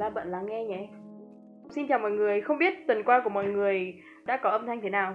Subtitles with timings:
[0.00, 0.88] ta bận lắng nghe nhé.
[1.70, 3.94] Xin chào mọi người, không biết tuần qua của mọi người
[4.26, 5.14] đã có âm thanh thế nào?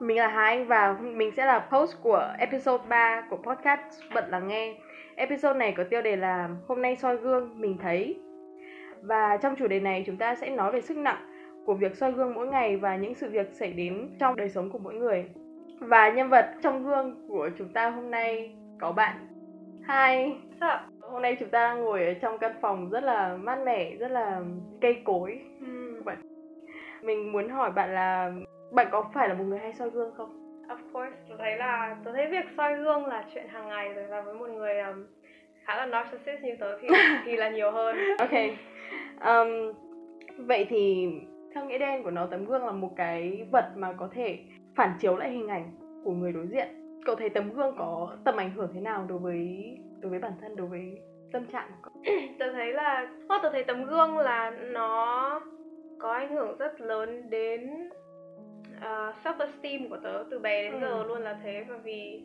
[0.00, 4.24] Mình là Hà Anh và mình sẽ là post của episode 3 của podcast Bận
[4.30, 4.74] Lắng Nghe.
[5.16, 8.20] Episode này có tiêu đề là Hôm nay soi gương mình thấy.
[9.02, 11.26] Và trong chủ đề này chúng ta sẽ nói về sức nặng
[11.66, 14.70] của việc soi gương mỗi ngày và những sự việc xảy đến trong đời sống
[14.70, 15.24] của mỗi người.
[15.80, 19.16] Và nhân vật trong gương của chúng ta hôm nay có bạn.
[19.88, 20.34] Hi.
[20.60, 20.87] Sao?
[21.10, 24.40] Hôm nay chúng ta ngồi ở trong căn phòng rất là mát mẻ, rất là
[24.80, 25.40] cây cối.
[26.04, 26.22] Bạn.
[27.02, 28.32] Mình muốn hỏi bạn là
[28.72, 30.62] bạn có phải là một người hay soi gương không?
[30.68, 34.06] Of course, tôi thấy là tôi thấy việc soi gương là chuyện hàng ngày rồi
[34.06, 35.06] và với một người um,
[35.64, 36.88] khá là narcissist như tớ thì
[37.24, 37.96] thì là nhiều hơn.
[38.18, 38.32] Ok.
[39.24, 39.72] Um,
[40.46, 41.08] vậy thì
[41.54, 44.38] theo nghĩa đen của nó tấm gương là một cái vật mà có thể
[44.76, 45.70] phản chiếu lại hình ảnh
[46.04, 46.68] của người đối diện.
[47.04, 50.32] Cậu thấy tấm gương có tầm ảnh hưởng thế nào đối với đối với bản
[50.40, 51.00] thân, đối với
[51.32, 52.02] tâm trạng của cậu?
[52.38, 55.40] Tôi thấy là, oh, tôi thấy tấm gương là nó
[55.98, 57.88] có ảnh hưởng rất lớn đến
[58.76, 60.78] uh, self-esteem của tớ từ bé đến Ừ.
[60.80, 62.22] giờ luôn là thế bởi vì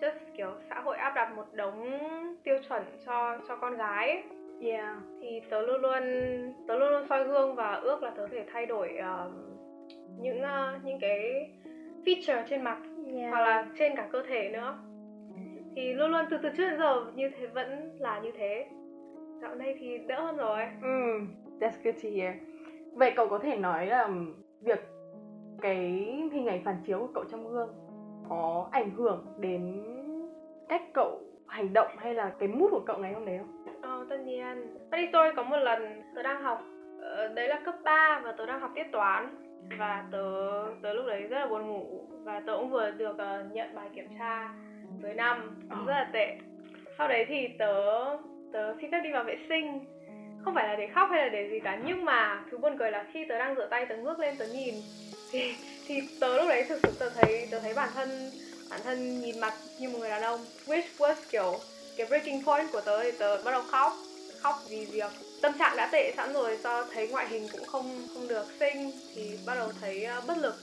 [0.00, 1.98] just kiểu xã hội áp đặt một đống
[2.44, 4.22] tiêu chuẩn cho cho con gái ấy.
[4.62, 4.96] Yeah.
[5.20, 6.02] thì tớ luôn luôn
[6.68, 9.32] tớ luôn luôn soi gương và ước là tớ có thể thay đổi um,
[10.18, 11.50] những uh, những cái
[12.04, 12.78] feature trên mặt
[13.14, 13.30] yeah.
[13.30, 14.78] hoặc là trên cả cơ thể nữa
[15.80, 18.66] thì luôn luôn từ từ trước đến giờ như thế vẫn là như thế.
[19.42, 20.62] Dạo này thì đỡ hơn rồi.
[20.82, 21.26] Mm,
[21.60, 22.34] that's good to hear.
[22.92, 24.08] Vậy cậu có thể nói là
[24.60, 24.80] việc
[25.60, 25.78] cái
[26.32, 27.68] hình ảnh phản chiếu của cậu trong gương
[28.28, 29.84] có ảnh hưởng đến
[30.68, 33.64] cách cậu hành động hay là cái mood của cậu ngày hôm đấy không?
[33.82, 34.76] ờ tất nhiên.
[34.90, 36.62] Funny story có một lần tớ đang học
[37.00, 39.36] ờ, đấy là cấp 3 và tớ đang học tiết toán.
[39.78, 40.24] Và tớ
[40.82, 43.88] tớ lúc đấy rất là buồn ngủ và tớ cũng vừa được ờ, nhận bài
[43.94, 44.54] kiểm tra
[45.02, 45.64] dưới năm.
[45.70, 45.76] Ờ.
[45.86, 46.36] rất là tệ.
[46.98, 47.74] Sau đấy thì tớ
[48.52, 49.84] tớ xin phép đi vào vệ sinh.
[50.44, 52.90] Không phải là để khóc hay là để gì cả nhưng mà thứ buồn cười
[52.90, 54.74] là khi tớ đang rửa tay tớ ngước lên tớ nhìn.
[55.32, 55.54] Thì
[55.86, 58.08] thì tớ lúc đấy thực sự tớ thấy tớ thấy bản thân
[58.70, 60.40] bản thân nhìn mặt như một người đàn ông.
[60.66, 61.58] Which was kiểu
[61.96, 63.92] cái breaking point của tớ thì tớ bắt đầu khóc.
[64.40, 65.10] Khóc vì việc
[65.42, 68.92] tâm trạng đã tệ sẵn rồi do thấy ngoại hình cũng không không được xinh.
[69.14, 70.54] Thì bắt đầu thấy ờ, bất lực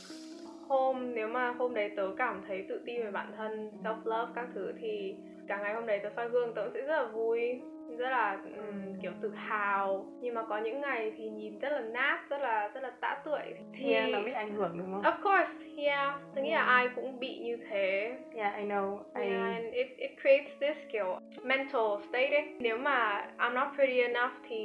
[0.68, 4.32] hôm nếu mà hôm đấy tớ cảm thấy tự tin về bản thân self love
[4.36, 5.16] các thứ thì
[5.48, 7.62] cả ngày hôm đấy tớ soi gương tớ cũng sẽ rất là vui
[7.98, 11.80] rất là ừm, kiểu tự hào nhưng mà có những ngày thì nhìn rất là
[11.82, 15.02] nát rất là rất là tã tưởi thì Yeah, nó bị ảnh hưởng đúng không?
[15.02, 18.98] of course yeah tôi nghĩ là ai cũng bị như thế Yeah, I know.
[19.16, 19.22] I...
[19.30, 22.56] And it, it creates this kiểu mental state ấy.
[22.60, 24.58] Nếu mà I'm not pretty enough thì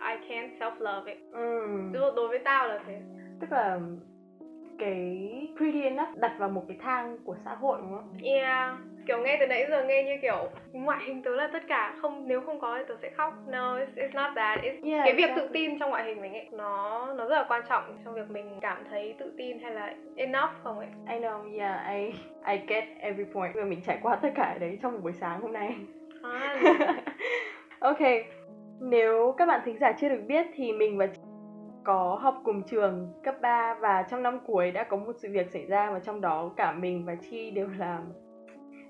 [0.00, 1.18] I can't self-love it.
[1.32, 1.92] Mm.
[1.92, 3.00] Đối, đối với tao là thế.
[3.40, 3.80] Tức là
[4.84, 8.12] cái pretty enough đặt vào một cái thang của xã hội đúng không?
[8.22, 8.74] Yeah,
[9.06, 12.28] kiểu nghe từ nãy giờ nghe như kiểu ngoại hình tớ là tất cả, không
[12.28, 13.34] nếu không có thì tớ sẽ khóc.
[13.48, 14.58] No, it's, it's not that.
[14.58, 15.42] It's, Yeah, cái việc exactly.
[15.42, 18.30] tự tin trong ngoại hình mình ấy, nó nó rất là quan trọng trong việc
[18.30, 20.88] mình cảm thấy tự tin hay là enough không ấy.
[21.08, 22.12] I know, yeah, I
[22.46, 23.54] I get every point.
[23.54, 25.76] Và mình trải qua tất cả đấy trong một buổi sáng hôm nay.
[26.22, 26.56] À,
[27.78, 28.00] ok,
[28.80, 31.18] nếu các bạn thính giả chưa được biết thì mình và chị
[31.84, 35.50] có học cùng trường cấp 3 và trong năm cuối đã có một sự việc
[35.52, 38.02] xảy ra và trong đó cả mình và Chi đều là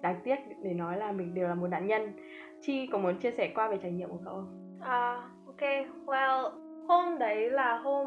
[0.01, 2.13] đáng tiếc để nói là mình đều là một nạn nhân.
[2.61, 4.79] Chi có muốn chia sẻ qua về trải nghiệm của cậu không?
[4.81, 5.61] À, ok,
[6.07, 6.51] well,
[6.89, 8.07] hôm đấy là hôm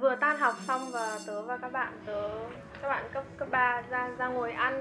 [0.00, 2.28] vừa tan học xong và tớ và các bạn tớ
[2.82, 4.74] các bạn cấp cấp 3 ra ra ngồi ăn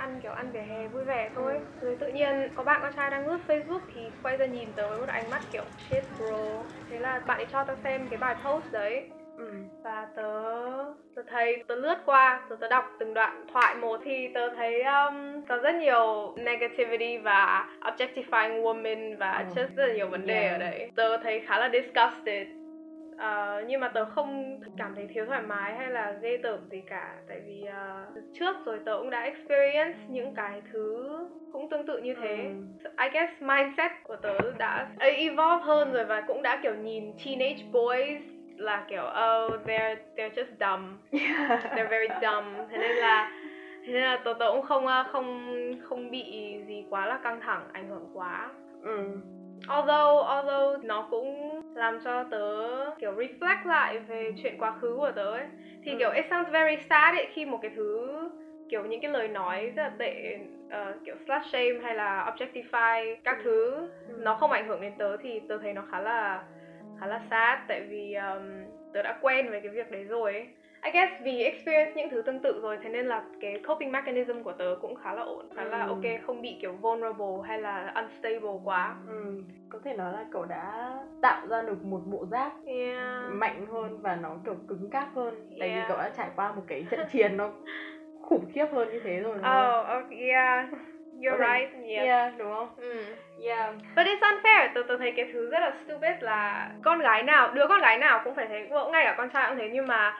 [0.00, 1.60] ăn kiểu ăn vỉa hè vui vẻ thôi.
[1.82, 4.88] Rồi tự nhiên có bạn con trai đang lướt Facebook thì quay ra nhìn tớ
[4.88, 6.62] với một ánh mắt kiểu shit bro.
[6.90, 9.08] Thế là bạn ấy cho tớ xem cái bài post đấy
[9.38, 9.52] Ừ.
[9.84, 10.32] và tớ
[11.16, 14.82] tớ thấy tớ lướt qua tớ, tớ đọc từng đoạn thoại một thì tớ thấy
[14.82, 20.40] um, có rất nhiều negativity và objectifying women và just rất là nhiều vấn đề
[20.40, 20.52] Yeah.
[20.52, 22.46] ở đấy tớ thấy khá là disgusted
[23.20, 26.82] Ờ, nhưng mà tớ không cảm thấy thiếu thoải mái hay là ghê tởm gì
[26.86, 27.14] cả.
[27.28, 28.06] Tại vì ờ,
[28.38, 31.08] trước rồi tớ cũng đã experience những cái thứ
[31.52, 32.36] cũng tương tự như thế.
[32.84, 32.90] Ừ.
[32.98, 37.62] I guess mindset của tớ đã evolve hơn rồi và cũng đã kiểu nhìn teenage
[37.72, 38.22] boys
[38.56, 40.98] là kiểu oh they're they're just dumb.
[41.74, 42.68] They're very dumb.
[42.70, 43.30] Thế nên là
[43.86, 47.40] thế nên là tớ tớ cũng không ờ, không không bị gì quá là căng
[47.40, 48.50] thẳng ảnh hưởng quá.
[48.82, 49.16] Ừ.
[49.68, 55.10] although although nó cũng làm cho tớ kiểu reflect lại về chuyện quá khứ của
[55.16, 55.46] tớ ấy
[55.82, 55.96] thì Ừ.
[55.98, 58.08] kiểu it sounds very sad ấy khi một cái thứ
[58.68, 60.38] kiểu những cái lời nói rất là tệ
[60.68, 63.42] ờ, kiểu slut shame hay là objectify các Ừ.
[63.44, 64.14] thứ Ừ.
[64.18, 66.44] nó không ảnh hưởng đến tớ thì tớ thấy nó khá là
[67.00, 68.42] khá là sad tại vì um,
[68.92, 70.48] tớ đã quen với cái việc đấy rồi ấy
[70.84, 74.42] I guess vì experience những thứ tương tự rồi thế nên là cái coping mechanism
[74.42, 75.46] của tớ cũng khá là ổn.
[75.56, 75.88] Khá là Ừ.
[75.88, 78.94] ok không bị kiểu vulnerable hay là unstable quá.
[79.08, 79.42] Ừ.
[79.70, 80.92] có thể nói là cậu đã
[81.22, 83.22] tạo ra được một bộ giáp yeah.
[83.30, 85.34] mạnh hơn và nó kiểu cứng cáp hơn.
[85.60, 85.88] Tại vì Yeah.
[85.88, 87.50] cậu đã trải qua một cái trận chiến nó
[88.22, 89.80] khủng khiếp hơn như thế rồi đúng không?
[89.80, 90.66] oh, oh yeah.
[91.20, 92.68] You're thể- right yes yeah đúng không?
[92.76, 93.04] Ừ.
[93.46, 93.74] yeah.
[93.96, 97.50] But it's unfair, tớ, tớ thấy cái thứ rất là stupid là con gái nào,
[97.54, 100.18] đứa con gái nào cũng phải thế, ngay cả con trai cũng thế nhưng mà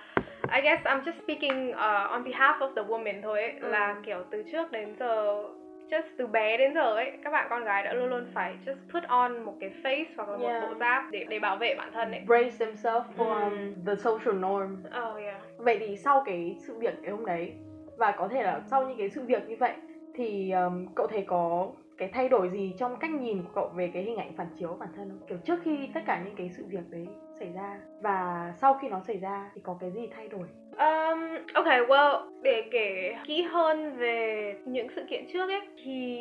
[0.49, 3.69] I guess I'm just speaking uh, on behalf of the woman thôi ấy, Ừ.
[3.69, 5.43] là kiểu từ trước đến giờ
[5.91, 8.93] just từ bé đến giờ ấy các bạn con gái đã luôn luôn phải just
[8.93, 10.63] put on một cái face hoặc là Yeah.
[10.63, 12.21] một bộ giáp để để bảo vệ bản thân ấy.
[12.27, 13.73] brace themselves for um, Ừ.
[13.87, 14.77] the social norm
[15.11, 15.41] Oh yeah.
[15.59, 17.53] vậy thì sau cái sự việc ngày hôm đấy
[17.99, 19.73] và có thể là sau những cái sự việc như vậy
[20.15, 21.69] thì um, cậu thấy có
[22.01, 24.77] cái thay đổi gì trong cách nhìn của cậu về cái hình ảnh phản chiếu
[24.81, 27.07] bản thân không kiểu trước khi tất cả những cái sự việc đấy
[27.39, 31.21] xảy ra và sau khi nó xảy ra thì có cái gì thay đổi Um,
[31.55, 36.19] ok, well, để kể kỹ hơn về những sự kiện trước ấy thì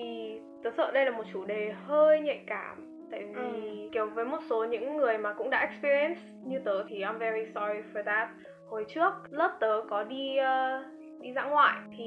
[0.64, 3.90] tớ sợ đây là một chủ đề hơi nhạy cảm tại vì Ừ.
[3.92, 7.46] kiểu với một số những người mà cũng đã experience như tớ thì I'm very
[7.56, 8.30] sorry for that.
[8.70, 10.84] Hồi trước lớp tớ có đi ờ,
[11.20, 12.06] đi dã ngoại thì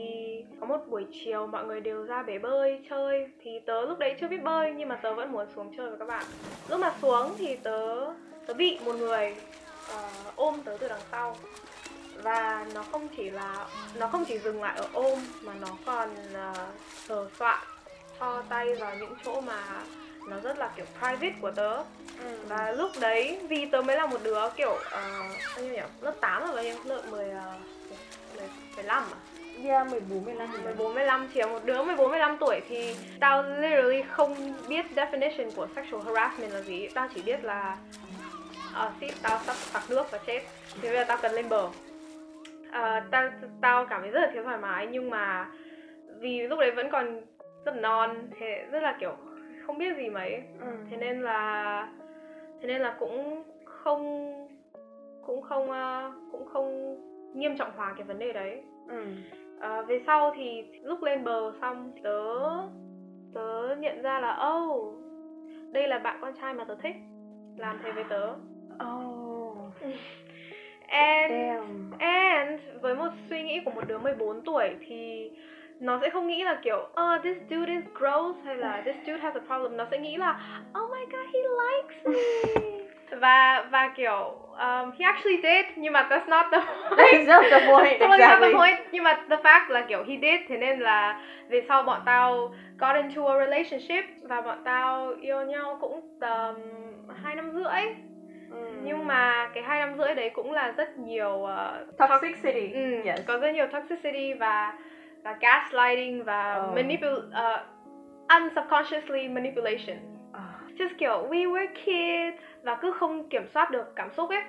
[0.61, 3.29] có một buổi chiều mọi người đều ra bể bơi chơi.
[3.43, 5.99] Thì tớ lúc đấy chưa biết bơi nhưng mà tớ vẫn muốn xuống chơi với
[5.99, 6.25] các bạn.
[6.69, 8.13] Lúc mà xuống thì tớ
[8.47, 9.37] tớ bị một người
[9.89, 11.37] ờ, ôm tớ từ đằng sau.
[12.23, 13.67] Và nó không chỉ là
[13.99, 16.57] nó không chỉ dừng lại ở ôm mà nó còn uh,
[17.07, 17.59] sờ soạn
[18.21, 19.83] cho tay vào những chỗ mà
[20.29, 21.83] nó rất là kiểu private của tớ.
[22.49, 24.83] Và lúc đấy vì tớ mới là một đứa kiểu uh,
[25.57, 25.83] bao nhiêu nhỉ?
[26.01, 26.77] Lớp 8 là bao nhiêu?
[26.85, 27.82] Lớp 10 uh, 10
[28.77, 29.19] 15 à
[29.65, 34.03] yeah 14 15 14 15 chỉ là một đứa 14 15 tuổi thì tao literally
[34.03, 34.35] không
[34.69, 36.89] biết definition của sexual harassment là gì.
[36.95, 37.77] Tao chỉ biết là
[38.75, 40.43] ờ shit tao sắp tặc nước và chết.
[40.75, 41.69] Thì bây giờ tao cần lên bờ.
[42.73, 43.31] Ờ, tao
[43.61, 45.51] tao cảm thấy rất là thiếu thoải mái nhưng mà
[46.21, 47.21] vì lúc đấy vẫn còn
[47.65, 49.17] rất non thế rất là kiểu
[49.67, 50.67] không biết gì mấy ừ.
[50.91, 51.89] thế nên là
[52.61, 54.33] thế nên là cũng không
[55.27, 56.97] cũng không ờ, cũng không
[57.35, 58.63] nghiêm trọng hóa cái vấn đề đấy.
[58.89, 59.05] Ừ.
[59.61, 62.19] À, về sau thì lúc lên bờ xong tớ
[63.35, 64.95] tớ nhận ra là oh
[65.73, 66.97] đây là bạn con trai mà tớ thích
[67.57, 68.35] làm thế với tớ.
[68.91, 69.57] Oh
[70.93, 71.91] and damn.
[71.99, 75.31] and với một suy nghĩ của một đứa 14 tuổi thì
[75.81, 79.19] nó sẽ không nghĩ là kiểu oh this dude is gross hay là this dude
[79.19, 79.77] has a problem.
[79.77, 82.79] Nó sẽ nghĩ là oh my god he likes me.
[83.21, 86.61] Và và kiểu um, he actually did nhưng mà that's not the
[86.97, 89.81] point that's not the point Totally not the exactly point nhưng mà the fact là
[89.89, 94.41] kiểu he did thế nên là về sau bọn tao got into a relationship và
[94.41, 96.55] bọn tao yêu nhau cũng tầm
[97.23, 97.83] hai năm rưỡi
[98.53, 98.59] Ừ.
[98.85, 103.21] nhưng mà cái hai năm rưỡi đấy cũng là rất nhiều uh, toxicity ừ, yes
[103.27, 104.73] có rất nhiều toxicity và
[105.25, 106.75] và gaslighting và Oh.
[106.75, 107.61] manipul uh,
[108.37, 109.97] unsubconsciously manipulation
[110.79, 114.43] just kiểu we were kids và cứ không kiểm soát được cảm xúc ấy.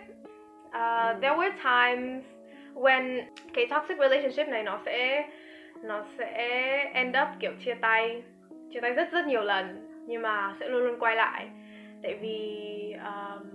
[0.68, 2.24] Uh, there were times
[2.74, 3.22] when
[3.54, 5.30] cái toxic relationship này nó sẽ
[5.84, 6.38] nó sẽ
[6.94, 8.24] end up kiểu chia tay
[8.74, 11.50] chia tay rất rất nhiều lần nhưng mà sẽ luôn luôn quay lại.
[12.04, 13.50] Tại vì um,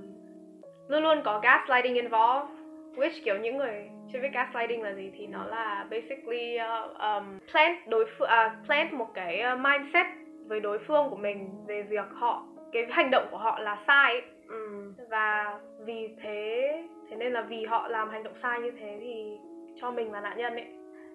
[0.88, 2.50] luôn luôn có gaslighting involved
[2.97, 7.39] which kiểu những người chưa biết gaslighting là gì thì nó là basically uh, um,
[7.53, 10.06] plant đối phương à, plant một cái uh, mindset
[10.46, 14.13] với đối phương của mình về việc họ cái hành động của họ là sai
[14.13, 14.22] ấy.
[14.48, 14.93] ừ.
[15.10, 16.72] và vì thế
[17.10, 19.39] thế nên là vì họ làm hành động sai như thế thì
[19.81, 20.67] cho mình là nạn nhân ấy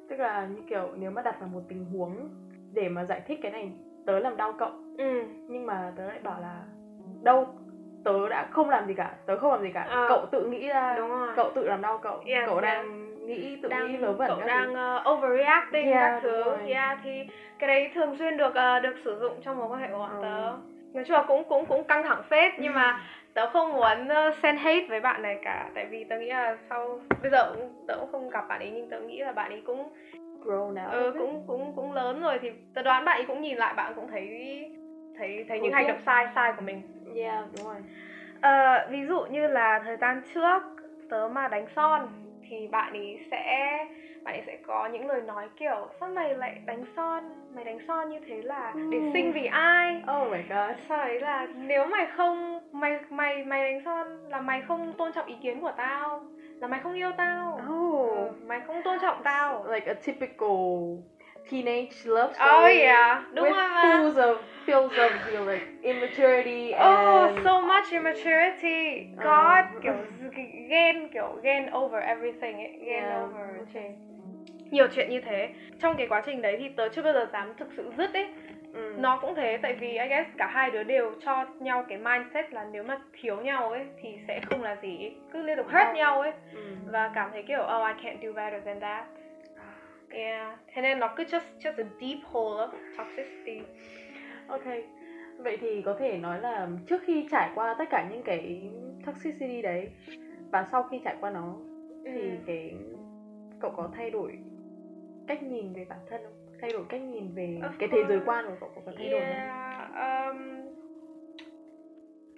[0.10, 2.30] tức là như kiểu nếu mà đặt vào một tình huống
[2.74, 3.72] để mà giải thích cái này
[4.06, 6.62] tớ làm đau cậu ừ nhưng mà tớ lại bảo là
[7.24, 7.48] đâu
[8.06, 10.06] tớ đã không làm gì cả tớ không làm gì cả Ờ.
[10.10, 12.64] cậu tự nghĩ ra đúng rồi cậu tự làm đau cậu Yes, cậu yes.
[12.64, 16.44] đang nghĩ tự nghĩ đang vớ vẩn cậu các đang uh, overreacting Yeah, các thứ
[16.68, 17.28] yeah thì
[17.60, 20.10] cái đấy thường xuyên được uh, được sử dụng trong mối quan hệ của bọn
[20.12, 20.20] Ừ.
[20.22, 20.52] tớ
[20.94, 23.00] nói chung là cũng cũng cũng căng thẳng phết nhưng mà
[23.34, 25.70] tớ không muốn uh, send hate với bạn này cả.
[25.76, 28.72] Tại vì tớ nghĩ là sau bây giờ cũng, tớ cũng không gặp bạn ấy
[28.74, 29.90] nhưng tớ nghĩ là bạn ấy cũng
[30.44, 33.58] grow now ừ, cũng cũng cũng lớn rồi thì tớ đoán bạn ấy cũng nhìn
[33.58, 34.28] lại bạn cũng thấy
[35.18, 36.82] thấy thấy những hành động sai sai của mình.
[37.16, 37.84] Yeah đúng rồi.
[38.42, 40.64] Ờ, ví dụ như là thời gian trước
[41.10, 42.23] tớ mà đánh son
[42.60, 43.78] thì bạn ấy sẽ
[44.24, 47.24] bạn ấy sẽ có những lời nói kiểu sao mày lại đánh son?
[47.56, 49.10] Mày đánh son như thế là để Ừ.
[49.14, 50.02] sinh vì ai?
[50.22, 54.42] Oh my god sau đấy là nếu mày không mày mày mày đánh son là
[54.42, 56.24] mày không tôn trọng ý kiến của tao
[56.60, 57.60] là mày không yêu tao.
[57.74, 58.10] Oh.
[58.10, 59.66] Ừ, mày không tôn trọng tao.
[59.74, 60.98] Like a typical
[61.50, 65.66] teenage love Oh story yeah, đúng with rồi fools of feels of you know, like
[65.84, 69.08] immaturity Oh, and so much immaturity.
[69.18, 69.24] Ờ.
[69.24, 69.94] God, kiểu
[70.32, 73.92] g- ghen kiểu ghen over everything ấy, ghen Yeah, over okay.
[74.72, 75.50] nhiều chuyện như thế.
[75.82, 78.28] Trong cái quá trình đấy thì tớ chưa bao giờ dám thực sự dứt ấy.
[78.74, 78.94] ừ.
[78.98, 82.54] Nó cũng thế tại vì I guess cả hai đứa đều cho nhau cái mindset
[82.54, 85.16] là nếu mà thiếu nhau ấy thì sẽ không là gì ấy.
[85.34, 86.60] cứ liên tục hurt nhau ấy ừ.
[86.92, 89.06] và cảm thấy kiểu oh I can't do better than that.
[90.14, 93.62] Yeah, thế nên nó cứ just just a deep hole of toxicity.
[94.48, 94.64] Ok.
[95.38, 98.70] Vậy thì có thể nói là trước khi trải qua tất cả những cái
[99.06, 99.90] toxicity đấy
[100.52, 101.56] và sau khi trải qua nó
[102.06, 102.38] thì Ừ.
[102.46, 102.74] cái
[103.60, 104.40] cậu có thay đổi
[105.28, 106.34] cách nhìn về bản thân không?
[106.62, 108.26] Thay đổi cách nhìn về Of cái thế giới course.
[108.26, 109.96] quan của cậu có thay đổi không?
[109.96, 110.68] Um,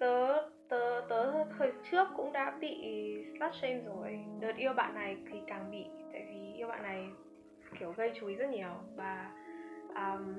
[0.00, 2.76] tớ tớ tớ thời trước cũng đã bị
[3.38, 7.06] slut shame rồi đợt yêu bạn này thì càng bị tại vì yêu bạn này
[7.78, 9.30] kiểu gây chú ý rất nhiều và
[9.94, 10.34] um,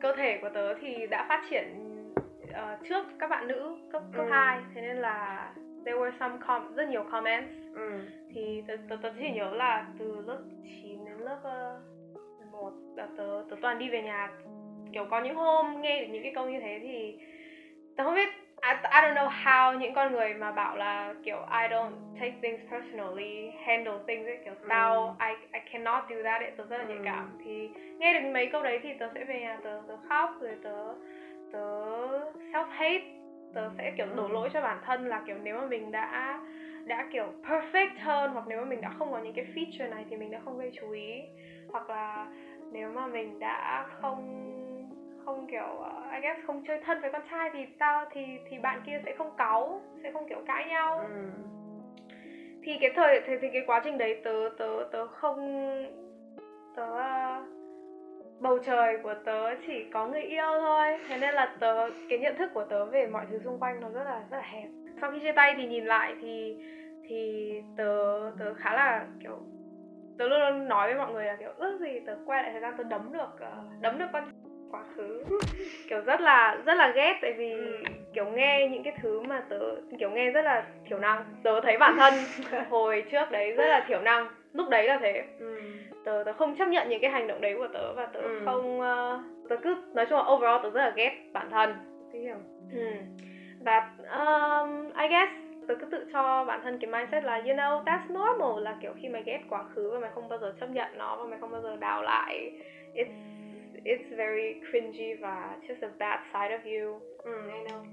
[0.00, 1.64] cơ thể của tớ thì đã phát triển
[2.52, 4.30] ờ, trước các bạn nữ cấp cấp Ừ.
[4.30, 5.50] 2 thế nên là
[5.84, 8.00] there were some com- rất nhiều comments Ừ.
[8.34, 10.38] thì tớ, tớ, tớ chỉ nhớ là từ lớp
[10.82, 11.38] 9 đến lớp
[12.46, 14.30] uh, 1 là tớ, tớ toàn đi về nhà
[14.92, 17.18] kiểu có những hôm nghe được những cái câu như thế thì
[17.96, 18.28] tớ không biết
[18.62, 22.34] I, I don't know how những con người mà bảo là kiểu I don't take
[22.42, 26.78] things personally handle things ấy kiểu tao I, I cannot do that ấy tớ rất
[26.78, 27.02] là nhạy Ừ.
[27.04, 30.30] cảm thì nghe được mấy câu đấy thì tớ sẽ về nhà tớ tớ khóc
[30.40, 30.94] rồi tớ
[31.52, 31.60] tớ
[32.52, 33.04] self hate
[33.54, 34.32] tớ sẽ kiểu đổ Ừ.
[34.32, 36.40] lỗi cho bản thân là kiểu nếu mà mình đã
[36.84, 40.04] đã kiểu perfect hơn hoặc nếu mà mình đã không có những cái feature này
[40.10, 41.22] thì mình đã không gây chú ý
[41.72, 42.26] hoặc là
[42.72, 44.44] nếu mà mình đã không
[45.28, 48.04] không kiểu uh, I guess không chơi thân với con trai thì sao?
[48.12, 50.98] Thì thì bạn kia sẽ không cáu sẽ không kiểu cãi nhau.
[50.98, 51.28] Ừ.
[52.62, 55.38] thì cái thời thì, thì cái quá trình đấy tớ tớ tớ không
[56.76, 57.46] tớ uh,
[58.40, 60.98] bầu trời của tớ chỉ có người yêu thôi.
[61.08, 63.88] Thế nên là tớ cái nhận thức của tớ về mọi thứ xung quanh nó
[63.88, 64.68] rất là rất là hẹp.
[65.00, 66.56] Sau khi chia tay thì nhìn lại thì
[67.08, 67.94] thì tớ
[68.38, 69.38] tớ khá là kiểu
[70.18, 72.60] tớ luôn luôn nói với mọi người là kiểu ước gì tớ quay lại thời
[72.60, 74.24] gian tớ đấm được ờ, đấm được con
[74.70, 75.22] quá khứ
[75.88, 77.76] kiểu rất là rất là ghét tại vì Ừ.
[78.14, 79.58] kiểu nghe những cái thứ mà tớ
[80.00, 82.14] kiểu nghe rất là thiểu năng tớ thấy bản thân
[82.70, 85.60] hồi trước đấy rất là thiểu năng lúc đấy là thế Ừ.
[86.04, 88.40] tớ tớ không chấp nhận những cái hành động đấy của tớ và tớ Ừ.
[88.44, 91.74] không ờ, tớ cứ nói chung là overall tớ rất là ghét bản thân
[92.12, 92.36] hiểu.
[92.72, 92.86] ừ.
[93.64, 95.32] và um, I guess
[95.68, 98.92] tớ cứ tự cho bản thân cái mindset là you know that's normal là kiểu
[99.02, 101.38] khi mày ghét quá khứ và mày không bao giờ chấp nhận nó và mày
[101.40, 102.50] không bao giờ đào lại
[102.94, 103.06] it's
[103.84, 107.84] it's very cringy và just a bad side of you Ừ, I know.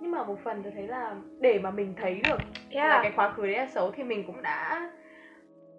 [0.00, 3.12] Nhưng mà một phần tôi thấy là để mà mình thấy được là yeah cái
[3.16, 4.90] quá khứ đấy là xấu thì mình cũng đã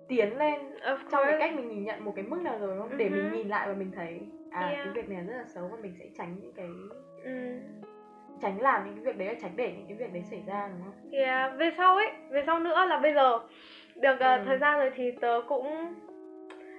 [0.08, 2.98] tiến lên of trong cái cách mình nhìn nhận một cái mức nào rồi không?
[2.98, 3.34] Để mình Mhm.
[3.34, 4.20] nhìn lại và mình thấy
[4.52, 4.84] à Yeah.
[4.86, 6.70] cái việc này rất là xấu và mình sẽ tránh những cái
[7.24, 7.60] ừ.
[8.42, 10.70] tránh làm những cái việc đấy và tránh để những cái việc đấy xảy ra
[10.72, 11.12] đúng không?
[11.12, 13.40] Yeah, về sau ấy, về sau nữa là bây giờ
[13.96, 14.44] được uh, Ừ.
[14.46, 15.94] thời gian rồi thì tớ cũng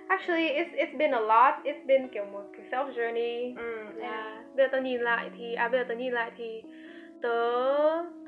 [0.08, 3.54] actually it's it's been a lot, it's been kiểu một cái self journey.
[3.56, 4.24] Ừ, Yeah.
[4.54, 6.62] Bây giờ tớ nhìn lại thì à bây giờ tớ nhìn lại thì
[7.22, 7.62] tớ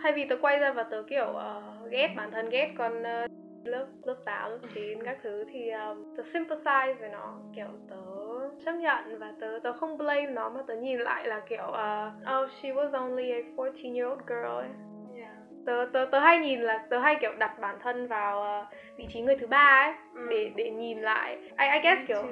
[0.03, 3.27] thay vì tớ quay ra và tớ kiểu ờ, ghét bản thân ghét con ờ,
[3.65, 7.97] lớp lớp 8, lớp 9 các thứ thì um, tớ sympathize với nó kiểu tớ
[8.65, 12.13] chấp nhận và tớ tớ không blame nó mà tớ nhìn lại là kiểu ờ,
[12.43, 14.69] oh she was only a 14 year old girl ấy
[15.17, 15.37] Yeah.
[15.67, 19.07] tớ tớ tớ hay nhìn là tớ hay kiểu đặt bản thân vào ờ, vị
[19.13, 20.27] trí người thứ ba ấy Ừ.
[20.31, 22.23] để để nhìn lại I, I guess kiểu.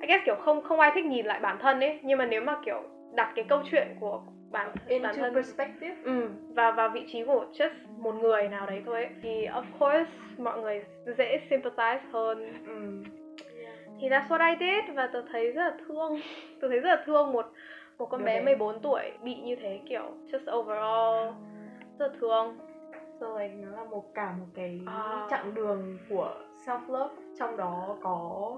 [0.00, 2.40] I guess kiểu không không ai thích nhìn lại bản thân ấy nhưng mà nếu
[2.40, 2.82] mà kiểu
[3.14, 4.20] đặt cái câu chuyện của
[4.50, 5.94] bản bản Into thân perspective.
[6.04, 9.62] ừ, và vào vị trí của just một người nào đấy thôi ấy, thì of
[9.78, 10.84] course mọi người
[11.18, 13.02] dễ sympathize hơn Ừ.
[14.00, 16.20] thì that's what I did và tớ thấy rất là thương
[16.60, 17.46] tớ thấy rất là thương một
[17.98, 18.44] một con Đứa bé bé.
[18.44, 21.32] 14 tuổi bị như thế kiểu just overall
[21.98, 22.58] rất là thương
[23.20, 25.26] So like nó là một cả một cái À.
[25.30, 26.34] chặng đường của
[26.66, 28.50] self love trong đó có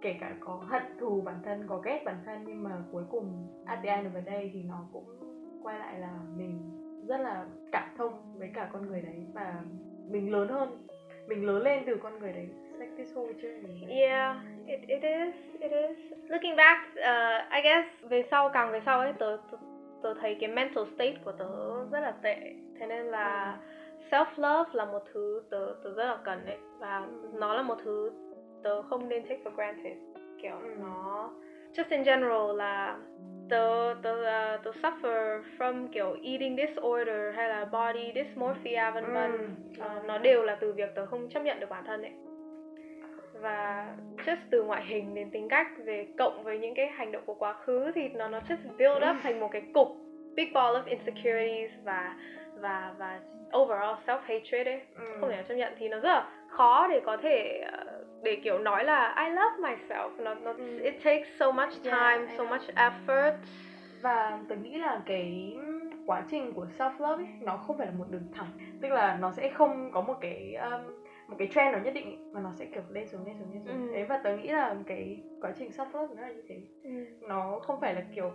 [0.00, 3.48] kể cả có hận thù bản thân có ghét bản thân nhưng mà cuối cùng
[3.66, 5.04] at the end of the day thì nó cũng
[5.62, 6.58] quay lại là mình
[7.08, 9.54] rất là cảm thông với cả con người đấy và
[10.10, 10.86] mình lớn hơn
[11.28, 12.48] mình lớn lên từ con người đấy
[12.78, 14.36] like this whole journey Yeah,
[14.66, 16.12] it, it is, it is.
[16.28, 19.58] Looking back, uh, I guess về sau càng về sau ấy tớ, tớ
[20.04, 21.48] tớ thấy cái mental state của tớ
[21.92, 22.54] rất là tệ.
[22.78, 23.58] Thế nên là
[24.10, 27.78] self love là một thứ tớ tớ rất là cần đấy và nó là một
[27.84, 28.10] thứ
[28.62, 29.96] tớ không nên take for granted.
[30.42, 31.30] Kiểu nó
[31.72, 32.98] just in general là
[33.50, 39.56] tớ tớ uh, tớ suffer from kiểu eating disorder hay là body dysmorphia vân vân.
[39.78, 42.12] Ờ, nó đều là từ việc tớ không chấp nhận được bản thân ấy
[43.44, 43.86] và
[44.26, 47.34] just từ ngoại hình đến tính cách về cộng với những cái hành động của
[47.34, 49.96] quá khứ thì nó nó just build up thành một cái cục
[50.34, 52.16] big ball of insecurities và
[52.60, 53.20] và và
[53.56, 54.80] overall self hatred ấy.
[54.94, 55.04] Ừ.
[55.20, 55.72] không thể nào chấp nhận.
[55.78, 59.56] Thì nó rất là khó để có thể ờ, để kiểu nói là I love
[59.68, 60.10] myself.
[60.18, 60.78] Nó nó Ừ.
[60.82, 63.32] it takes so much Yeah, time I so much effort.
[64.02, 65.56] Và tôi nghĩ là cái
[66.06, 68.48] quá trình của self love ấy nó không phải là một đường thẳng.
[68.82, 71.03] Tức là nó sẽ không có một cái um,
[71.34, 73.62] một cái trend nào nhất định mà nó sẽ kiểu lên xuống lên xuống lên
[73.64, 73.88] xuống.
[73.88, 73.92] Ừ.
[73.94, 76.56] thế và tôi nghĩ là cái quá trình self love nó là như thế.
[76.84, 76.90] Ừ.
[77.28, 78.26] nó không phải là kiểu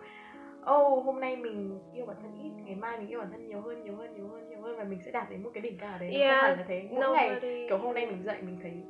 [0.61, 3.61] oh hôm nay mình yêu bản thân ít ngày mai mình yêu bản thân nhiều
[3.61, 5.77] hơn nhiều hơn nhiều hơn nhiều hơn và mình sẽ đạt đến một cái đỉnh
[5.77, 6.11] cao đấy.
[6.13, 6.87] Nó Yeah, không phải là thế.
[6.91, 8.83] Mỗi ngày Nobody- kiểu hôm nay mình dậy mình thấy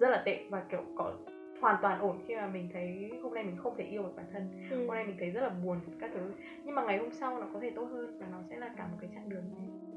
[0.00, 1.12] rất là tệ và kiểu có
[1.60, 4.26] hoàn toàn ổn khi mà mình thấy hôm nay mình không thể yêu được bản
[4.32, 4.66] thân.
[4.70, 4.76] Ừ.
[4.86, 6.20] hôm nay mình thấy rất là buồn các thứ.
[6.64, 8.86] Nhưng mà ngày hôm sau nó có thể tốt hơn và nó sẽ là cả
[8.86, 9.44] một cái chặng đường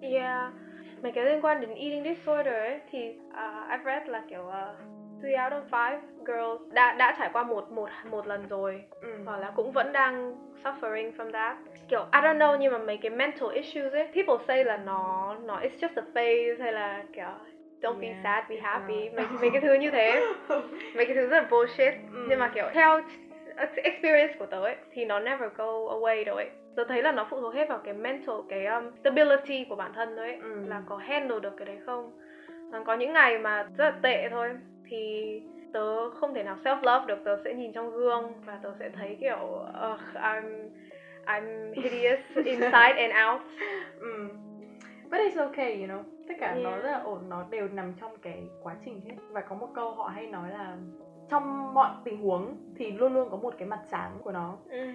[0.01, 0.09] thế.
[0.09, 0.53] Yeah,
[1.01, 4.77] mấy cái liên quan đến eating disorder ấy thì uh, I've read là kiểu uh,
[5.21, 8.83] three out of five girls đã đã trải qua một một một lần rồi.
[9.01, 9.09] Ừ.
[9.25, 11.57] hoặc là cũng vẫn đang suffering from that.
[11.89, 15.35] Kiểu I don't know nhưng mà mấy cái mental issues ấy people say là nó
[15.43, 17.25] nó it's just a phase hay là kiểu
[17.81, 19.09] don't be Yeah, sad be happy.
[19.09, 20.21] mấy mấy cái thứ như thế.
[20.95, 21.93] Mấy cái thứ rất là bullshit.
[22.13, 22.25] Ừ.
[22.29, 23.01] nhưng mà kiểu theo
[23.75, 27.27] experience của tớ ấy thì nó never go away đâu ấy tớ thấy là nó
[27.29, 30.65] phụ thuộc hết vào cái mental cái um, stability của bản thân thôi ấy Ừ.
[30.67, 32.11] là có handle được cái đấy không
[32.71, 34.49] còn có những ngày mà rất là tệ thôi
[34.89, 35.41] thì
[35.73, 38.89] tớ không thể nào self love được tớ sẽ nhìn trong gương và tớ sẽ
[38.89, 40.69] thấy kiểu uh, I'm
[41.25, 43.41] I'm hideous inside and out
[43.99, 44.27] ừ.
[45.03, 46.83] but it's okay you know tất cả nó Yeah.
[46.83, 49.91] rất là ổn nó đều nằm trong cái quá trình hết và có một câu
[49.91, 50.77] họ hay nói là
[51.29, 54.87] trong mọi tình huống thì luôn luôn có một cái mặt sáng của nó ừ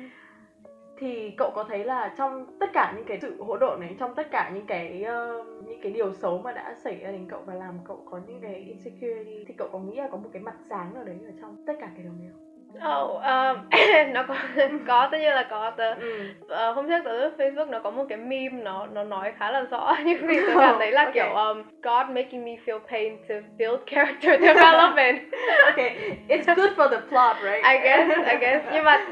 [0.98, 4.14] thì cậu có thấy là trong tất cả những cái sự hỗn độn này trong
[4.14, 7.42] tất cả những cái uh, những cái điều xấu mà đã xảy ra đến cậu
[7.46, 10.42] và làm cậu có những cái insecurity thì cậu có nghĩ là có một cái
[10.42, 12.55] mặt sáng nào đấy ở trong tất cả cái điều này không?
[12.76, 13.56] Oh, um,
[14.12, 14.34] nó có
[14.86, 16.20] có tất nhiên là có tớ Ừ.
[16.48, 19.50] Ờ, hôm trước tớ lướt Facebook nó có một cái meme nó nó nói khá
[19.50, 21.14] là rõ nhưng vì tớ cảm thấy là Ok.
[21.14, 25.18] kiểu um, God making me feel pain to build character development
[25.64, 25.96] okay,
[26.28, 27.64] it's good for the plot, right?
[27.64, 29.06] I guess I guess nhưng mà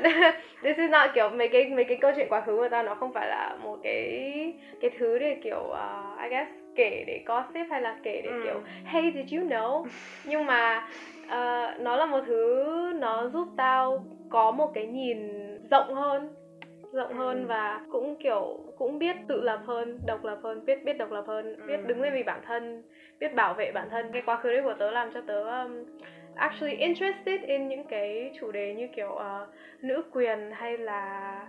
[0.63, 2.95] this is not kiểu mấy cái mấy cái câu chuyện quá khứ của tao nó
[2.95, 7.71] không phải là một cái cái thứ để kiểu uh, I guess kể để gossip
[7.71, 8.41] hay là kể để Ừ.
[8.45, 9.85] kiểu hey did you know
[10.25, 10.87] nhưng mà
[11.25, 12.65] uh, nó là một thứ
[12.97, 15.19] nó giúp tao có một cái nhìn
[15.71, 16.29] rộng hơn
[16.93, 17.15] rộng Ừ.
[17.15, 21.11] hơn và cũng kiểu cũng biết tự lập hơn độc lập hơn biết biết độc
[21.13, 21.87] lập hơn biết Ừ.
[21.89, 22.83] đứng lên vì bản thân
[23.21, 25.85] biết bảo vệ bản thân cái quá khứ đấy của tớ làm cho tớ um,
[26.35, 29.49] actually interested in những cái chủ đề như kiểu uh,
[29.83, 31.47] nữ quyền hay là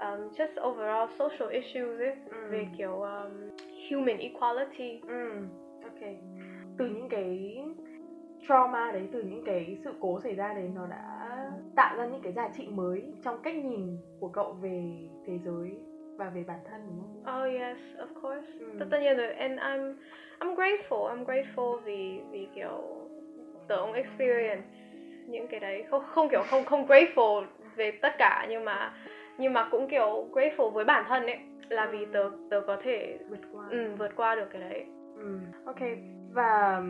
[0.00, 2.36] um, just overall social issues ấy Ừ.
[2.50, 3.48] về kiểu um,
[3.90, 5.30] human equality Ừ,
[5.82, 6.08] ok.
[6.78, 7.58] Từ những cái
[8.48, 11.30] trauma đấy, từ những cái sự cố xảy ra đấy nó đã
[11.76, 15.78] tạo ra những cái giá trị mới trong cách nhìn của cậu về thế giới
[16.16, 17.44] và về bản thân đúng không?
[17.46, 18.48] oh yes of course.
[18.58, 18.86] Ừ.
[18.90, 19.32] tất nhiên rồi.
[19.32, 19.94] And I'm
[20.38, 21.08] I'm grateful.
[21.08, 23.08] I'm grateful vì vì kiểu
[23.68, 24.68] tớ cũng experience.
[25.26, 25.84] Những cái đấy.
[25.90, 27.44] Không không kiểu không không grateful
[27.76, 28.92] về tất cả nhưng mà
[29.38, 31.38] nhưng mà cũng kiểu grateful với bản thân ấy.
[31.68, 33.66] Là vì tớ tớ có thể Vượt qua.
[33.70, 34.84] ừ, vượt qua được cái đấy.
[35.16, 35.80] Ừ, ok.
[36.32, 36.82] Và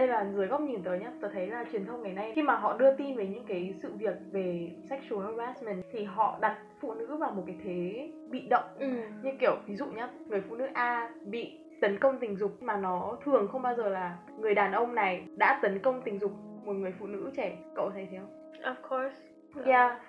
[0.00, 2.42] đây là dưới góc nhìn tớ nhé tớ thấy là truyền thông ngày nay khi
[2.42, 6.58] mà họ đưa tin về những cái sự việc về sexual harassment thì họ đặt
[6.80, 8.86] phụ nữ vào một cái thế bị động ừ.
[9.22, 12.76] như kiểu ví dụ nhá người phụ nữ A bị tấn công tình dục mà
[12.76, 16.32] nó thường không bao giờ là người đàn ông này đã tấn công tình dục
[16.64, 18.52] một người phụ nữ trẻ cậu thấy thế không?
[18.62, 19.16] of course
[19.64, 20.00] Yeah.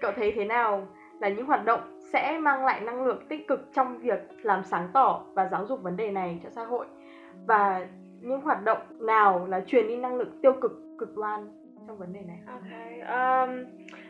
[0.00, 0.86] Cậu thấy thế nào
[1.20, 4.88] là những hoạt động sẽ mang lại năng lượng tích cực trong việc làm sáng
[4.92, 6.86] tỏ và giáo dục vấn đề này cho xã hội
[7.46, 7.86] và
[8.20, 11.48] những hoạt động nào là truyền đi năng lượng tiêu cực cực đoan
[11.86, 12.38] trong vấn đề này?
[12.46, 13.00] Okay.
[13.00, 13.64] Um,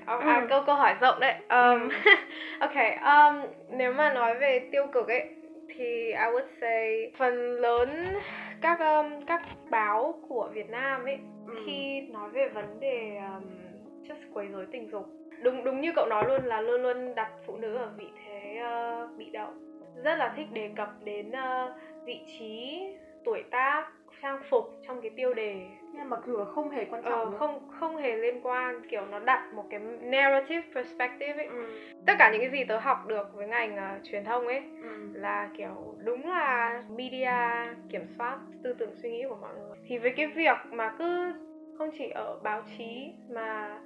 [0.06, 0.46] à, Ừ.
[0.48, 1.34] câu câu hỏi rộng đấy.
[1.48, 1.88] Um,
[2.60, 2.74] ok.
[3.04, 5.34] Um, nếu mà nói về tiêu cực ấy
[5.68, 8.14] thì I would say phần lớn
[8.60, 11.18] các um, các báo của Việt Nam ấy
[11.48, 11.54] Ừ.
[11.66, 13.42] khi nói về vấn đề um,
[14.08, 15.06] just quấy rối tình dục
[15.42, 18.60] đúng đúng như cậu nói luôn là luôn luôn đặt phụ nữ ở vị thế
[18.62, 19.58] uh, bị động
[20.04, 21.72] rất là thích đề cập đến uh,
[22.04, 22.82] vị trí
[23.24, 23.86] tuổi tác
[24.22, 27.36] trang phục trong cái tiêu đề Nhưng dù là không hề quan trọng Ờ, nữa.
[27.38, 31.78] không không hề liên quan kiểu nó đặt một cái narrative perspective ấy Ừ.
[32.06, 34.88] tất cả những cái gì tớ học được với ngành ờ, truyền thông ấy Ừ.
[35.12, 37.32] là kiểu đúng là media
[37.88, 41.32] kiểm soát tư tưởng suy nghĩ của mọi người thì với cái việc mà cứ
[41.78, 43.78] không chỉ ở báo chí mà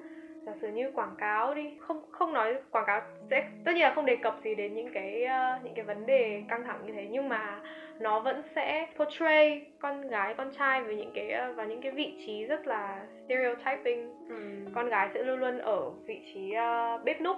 [0.47, 3.01] giả sử như quảng cáo đi không không nói quảng cáo
[3.31, 6.07] sẽ tất nhiên là không đề cập gì đến những cái uh, những cái vấn
[6.07, 7.61] đề căng thẳng như thế nhưng mà
[8.01, 11.93] nó vẫn sẽ portray con gái con trai về những cái uh, vào những cái
[11.93, 14.71] vị trí rất là stereotyping ừ.
[14.75, 17.37] con gái sẽ luôn luôn ở vị trí uh, bếp núc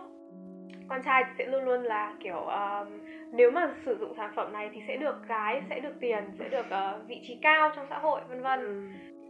[0.89, 2.89] con trai sẽ luôn luôn là kiểu uh,
[3.33, 6.49] nếu mà sử dụng sản phẩm này thì sẽ được gái sẽ được tiền sẽ
[6.49, 8.83] được uh, vị trí cao trong xã hội vân vân ừ.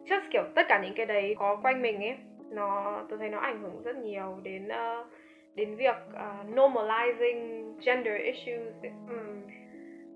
[0.04, 2.16] just kiểu tất cả những cái đấy có quanh mình ấy
[2.54, 5.06] nó tôi thấy nó ảnh hưởng rất nhiều đến uh,
[5.54, 8.74] đến việc uh, normalizing gender issues.
[9.08, 9.16] Ừ.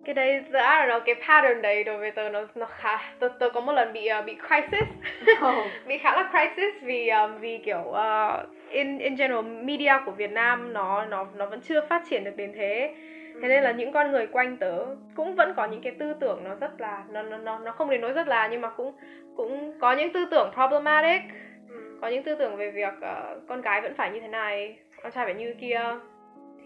[0.05, 3.29] cái đấy I don't know cái pattern đấy đối với tớ nó nó khá tớ,
[3.29, 4.89] tớ có một lần bị uh, bị crisis.
[5.49, 5.67] Oh.
[5.87, 10.33] bị khá là crisis vì um, vì kiểu uh, in in general media của Việt
[10.33, 12.95] Nam nó nó nó vẫn chưa phát triển được đến thế.
[13.43, 16.45] Thế nên là những con người quanh tớ cũng vẫn có những cái tư tưởng
[16.45, 18.93] nó rất là nó nó nó không đến nỗi rất là nhưng mà cũng
[19.37, 21.23] cũng có những tư tưởng problematic
[22.01, 25.13] có những tư tưởng về việc uh, con gái vẫn phải như thế này con
[25.13, 25.81] trai phải như kia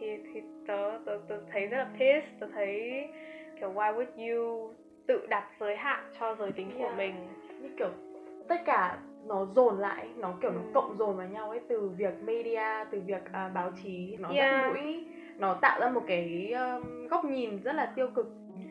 [0.00, 3.04] thì thì tớ tớ, tớ thấy rất là pissed tớ thấy
[3.60, 4.72] kiểu why would you
[5.06, 6.80] tự đặt giới hạn cho giới tính yeah.
[6.80, 7.14] của mình
[7.60, 7.88] như kiểu
[8.48, 10.70] tất cả nó dồn lại nó kiểu nó ừ.
[10.74, 14.74] cộng dồn vào nhau ấy từ việc media từ việc uh, báo chí nó yeah.
[14.74, 15.06] mũi
[15.38, 18.26] nó tạo ra một cái um, góc nhìn rất là tiêu cực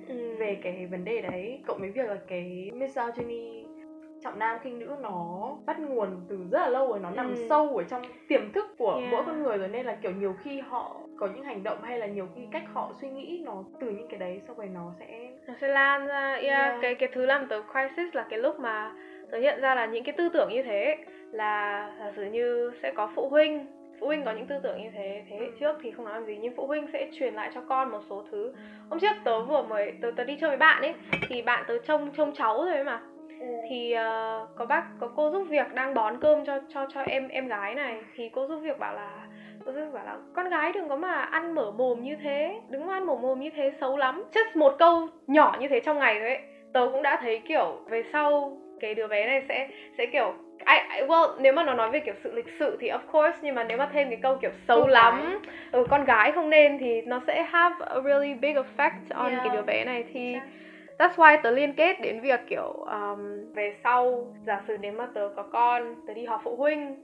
[0.07, 0.35] ừ.
[0.39, 3.65] về cái vấn đề đấy cộng với việc là cái misogyny
[4.23, 7.45] trọng nam khinh nữ nó bắt nguồn từ rất là lâu rồi nó nằm ừ.
[7.49, 9.11] sâu ở trong tiềm thức của yeah.
[9.11, 11.99] mỗi con người rồi nên là kiểu nhiều khi họ có những hành động hay
[11.99, 14.93] là nhiều khi cách họ suy nghĩ nó từ những cái đấy xong rồi nó
[14.99, 16.79] sẽ nó sẽ lan ra yeah, yeah.
[16.81, 18.95] cái cái thứ làm tớ crisis là cái lúc mà
[19.31, 20.97] tớ nhận ra là những cái tư tưởng như thế
[21.31, 23.65] là giả sử như sẽ có phụ huynh
[23.99, 26.25] phụ huynh có những tư tưởng như thế thế hệ trước thì không nói làm
[26.25, 28.53] gì nhưng phụ huynh sẽ truyền lại cho con một số thứ
[28.89, 30.93] hôm trước tớ vừa mới tớ tớ đi chơi với bạn ấy
[31.29, 33.01] thì bạn tớ trông trông cháu rồi mà
[33.41, 33.47] ừ.
[33.69, 37.27] thì uh, có bác có cô giúp việc đang bón cơm cho cho cho em
[37.27, 37.95] em gái này.
[38.15, 39.09] Thì cô giúp việc bảo là
[39.65, 42.59] cô giúp việc bảo là con gái đừng có mà ăn mở mồm như thế
[42.69, 44.23] đứng ăn mở mồm như thế xấu lắm.
[44.33, 46.39] Just một câu nhỏ như thế trong ngày thôi ấy.
[46.73, 50.33] Tớ cũng đã thấy kiểu về sau cái đứa bé này sẽ sẽ kiểu
[50.67, 53.37] I, I, well nếu mà nó nói về kiểu sự lịch sự thì of course
[53.41, 55.39] nhưng mà nếu mà thêm cái câu kiểu xấu lắm
[55.71, 59.41] ừ, con gái không nên thì nó sẽ have a really big effect on yeah.
[59.43, 60.03] cái đứa bé này.
[60.13, 60.35] Thì
[60.99, 65.07] that's why tớ liên kết đến việc kiểu um, về sau giả sử nếu mà
[65.13, 66.95] tớ có con tớ đi họp phụ huynh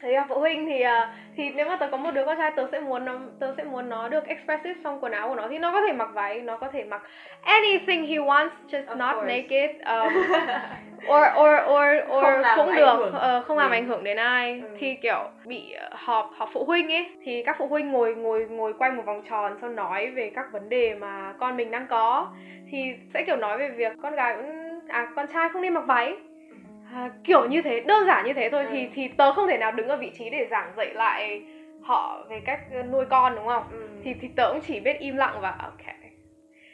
[0.00, 0.90] thấy phụ huynh thì uh,
[1.36, 3.64] thì nếu mà tớ có một đứa con trai tớ sẽ muốn nó tớ sẽ
[3.64, 5.48] muốn nó được expressive trong quần áo của nó.
[5.50, 7.02] Thì nó có thể mặc váy nó có thể mặc
[7.42, 9.36] anything he wants just of not course.
[9.36, 10.22] naked um,
[11.14, 14.60] or or or or không cũng được uh, không làm ảnh hưởng đến ai.
[14.62, 14.76] Ừ.
[14.78, 18.72] thì kiểu bị họp họp phụ huynh ấy thì các phụ huynh ngồi ngồi ngồi
[18.72, 22.28] quanh một vòng tròn xong nói về các vấn đề mà con mình đang có.
[22.70, 22.78] Thì
[23.14, 24.36] sẽ kiểu nói về việc con gái
[24.88, 26.16] à con trai không nên mặc váy
[26.94, 28.70] à, kiểu như thế đơn giản như thế thôi ừ.
[28.72, 31.42] thì thì tớ không thể nào đứng ở vị trí để giảng dạy lại
[31.82, 33.88] họ về cách nuôi con đúng không ừ.
[34.04, 35.98] thì thì tớ cũng chỉ biết im lặng và ok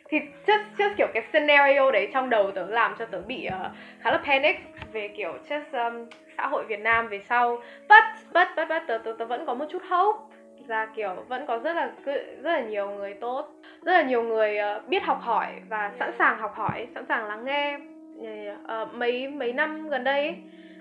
[0.09, 3.71] thì just just kiểu cái scenario đấy trong đầu tớ làm cho tớ bị uh,
[4.01, 4.57] khá là panic
[4.93, 7.57] về kiểu just um, xã hội Việt Nam về sau
[7.89, 10.19] but but but but tớ tớ, tớ vẫn có một chút hope
[10.67, 11.93] là kiểu vẫn có rất là
[12.43, 13.49] rất là nhiều người tốt
[13.83, 17.29] rất là nhiều người uh, biết học hỏi và sẵn sàng học hỏi sẵn sàng
[17.29, 17.79] lắng nghe
[18.19, 20.35] uh, mấy mấy năm gần đây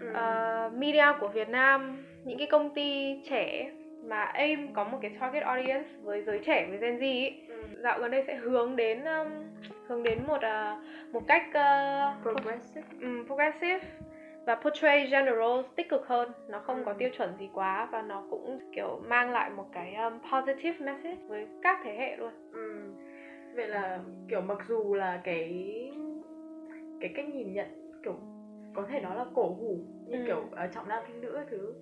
[0.09, 3.71] uh, media của Việt Nam những cái công ty trẻ
[4.03, 7.63] mà aim có một cái target audience với giới trẻ với Gen Z ý, ừ.
[7.83, 9.27] dạo gần đây sẽ hướng đến um,
[9.87, 13.79] hướng đến một uh, một cách uh, progressive um, progressive
[14.45, 16.83] và portray gender roles tích cực hơn nó không ừ.
[16.85, 20.77] có tiêu chuẩn gì quá và nó cũng kiểu mang lại một cái um, positive
[20.79, 22.93] message với các thế hệ luôn ừ.
[23.55, 25.49] vậy là kiểu mặc dù là cái
[27.03, 28.15] cái cách nhìn nhận kiểu
[28.75, 30.23] có thể nói là cổ hủ như ừ.
[30.25, 31.73] kiểu uh, trọng nam khinh nữ thứ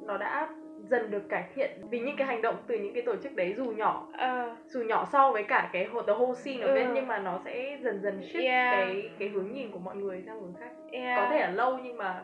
[0.00, 0.48] nó đã
[0.78, 3.54] dần được cải thiện vì những cái hành động từ những cái tổ chức đấy
[3.56, 4.58] dù nhỏ uh.
[4.66, 6.74] dù nhỏ so với cả cái the whole scene ở ừ.
[6.74, 8.76] bên nhưng mà nó sẽ dần dần shift yeah.
[8.76, 11.20] cái cái hướng nhìn của mọi người sang hướng khác yeah.
[11.20, 12.22] có thể là lâu nhưng mà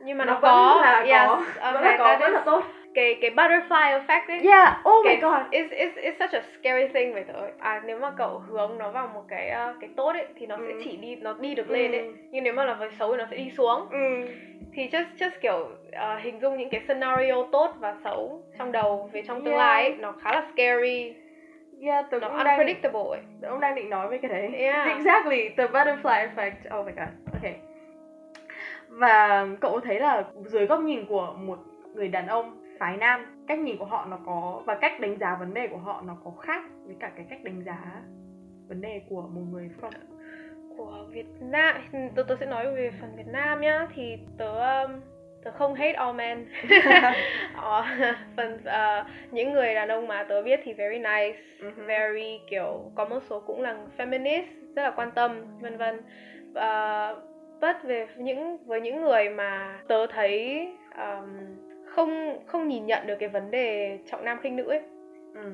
[0.00, 1.28] nhưng mà nó, nó có là yes.
[1.28, 5.04] có okay, vẫn là có rất là tốt cái cái butterfly effect ấy yeah oh
[5.04, 8.10] cái, my god it's, it's, it's such a scary thing với tớ à nếu mà
[8.16, 10.64] cậu hướng nó vào một cái uh, cái tốt ấy thì nó ừ.
[10.68, 11.98] sẽ chỉ đi nó đi được lên ừ.
[11.98, 14.28] ấy nhưng nếu mà là với xấu thì nó sẽ đi xuống ừ.
[14.74, 19.10] thì just just kiểu uh, hình dung những cái scenario tốt và xấu trong đầu
[19.12, 19.66] về trong tương yeah.
[19.66, 21.14] lai ấy, nó khá là scary
[21.80, 23.20] Yeah, tớ nó cũng unpredictable đang, ấy.
[23.40, 24.50] Tớ cũng đang định nói về cái đấy.
[24.58, 24.88] Yeah.
[24.88, 26.80] Exactly, the butterfly effect.
[26.80, 27.08] Oh my god.
[27.32, 27.54] Okay.
[28.88, 31.58] Và cậu thấy là dưới góc nhìn của một
[31.94, 35.36] người đàn ông phái nam cách nhìn của họ nó có và cách đánh giá
[35.40, 37.78] vấn đề của họ nó có khác với cả cái cách đánh giá
[38.68, 39.90] vấn đề của một người không?
[40.76, 41.76] Của Việt Nam
[42.14, 43.86] tớ tớ sẽ nói về phần Việt Nam nhá.
[43.94, 45.00] Thì tớ um,
[45.44, 46.46] tớ không hate all men.
[47.56, 47.84] Ờ,
[48.36, 51.70] phần ờ, những người đàn ông mà tớ biết thì very nice Ừ.
[51.86, 54.44] very kiểu có một số cũng là feminist
[54.76, 55.96] rất là quan tâm vân vân.
[56.50, 57.18] Uh,
[57.60, 61.63] but về những với những người mà tớ thấy um,
[61.94, 64.80] không không nhìn nhận được cái vấn đề trọng nam khinh nữ ấy
[65.34, 65.52] Ừ.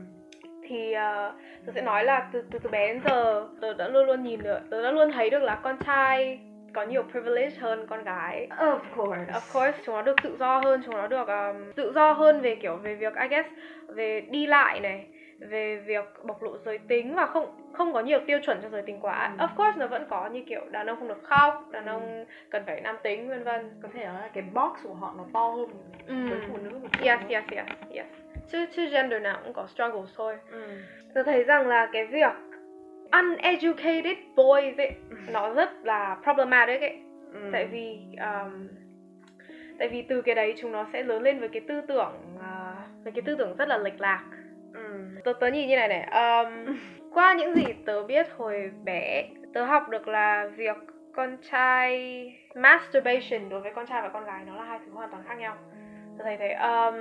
[0.68, 1.34] thì uh,
[1.66, 4.42] tớ sẽ nói là từ từ từ bé đến giờ tớ đã luôn luôn nhìn
[4.42, 6.38] được tớ đã luôn thấy được là con trai
[6.74, 9.32] có nhiều privilege hơn con gái Of course.
[9.32, 12.40] Of course, chúng nó được tự do hơn, chúng nó được um, tự do hơn
[12.40, 13.48] về kiểu về việc I guess
[13.88, 15.06] về đi lại này,
[15.40, 18.82] về việc bộc lộ giới tính và không không có nhiều tiêu chuẩn cho giới
[18.82, 19.34] tính quá.
[19.38, 19.44] Ừ.
[19.46, 22.62] Of course nó vẫn có như kiểu đàn ông không được khóc, đàn ông cần
[22.66, 23.70] phải nam tính vân vân.
[23.82, 25.68] Có thể là cái box của họ nó to hơn
[26.06, 26.14] Ừ.
[26.30, 26.70] với phụ nữ.
[27.02, 28.06] Yes, yes, yes, yes.
[28.52, 30.36] Chứ chứ gender nào cũng có struggles thôi.
[30.50, 30.68] Ừ.
[31.14, 32.32] Tôi thấy rằng là cái việc
[33.12, 34.90] uneducated boys ấy
[35.28, 36.98] nó rất là problematic ấy
[37.32, 37.40] Ừ.
[37.52, 38.68] tại vì um,
[39.78, 43.04] tại vì từ cái đấy chúng nó sẽ lớn lên với cái tư tưởng uh,
[43.04, 44.36] với cái tư tưởng rất là lệch lạc Ừ.
[45.24, 46.78] tớ tớ nhìn như này này um,
[47.14, 50.76] qua những gì tớ biết hồi bé tớ học được là việc
[51.12, 55.10] con trai masturbation đối với con trai và con gái nó là hai thứ hoàn
[55.10, 55.56] toàn khác nhau.
[56.18, 56.94] Tớ thấy thế um,